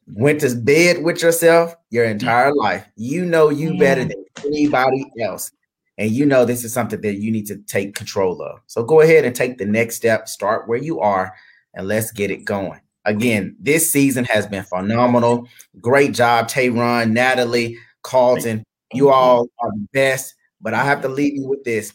[0.07, 2.87] went to bed with yourself your entire life.
[2.97, 5.53] You know you better than anybody else.
[5.97, 8.61] And you know this is something that you need to take control of.
[8.67, 11.35] So go ahead and take the next step, start where you are,
[11.75, 12.81] and let's get it going.
[13.05, 15.49] again, this season has been phenomenal.
[15.81, 18.65] Great job, Tayron, Natalie, Carlton.
[18.93, 20.35] You all are the best.
[20.61, 21.93] But I have to leave you with this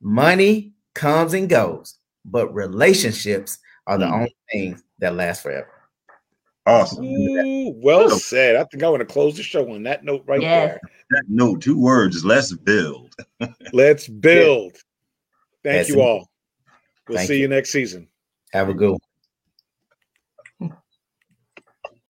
[0.00, 4.12] money comes and goes, but relationships are the mm.
[4.12, 5.70] only things that last forever.
[6.66, 7.04] Awesome.
[7.06, 8.56] Ooh, well said.
[8.56, 10.68] I think I want to close the show on that note right yes.
[10.68, 10.80] there.
[11.10, 13.14] That note, two words, let's build.
[13.72, 14.72] let's build.
[15.64, 16.28] Thank That's you all.
[17.08, 17.42] We'll Thank see you.
[17.42, 18.06] you next season.
[18.52, 19.00] Have a good one.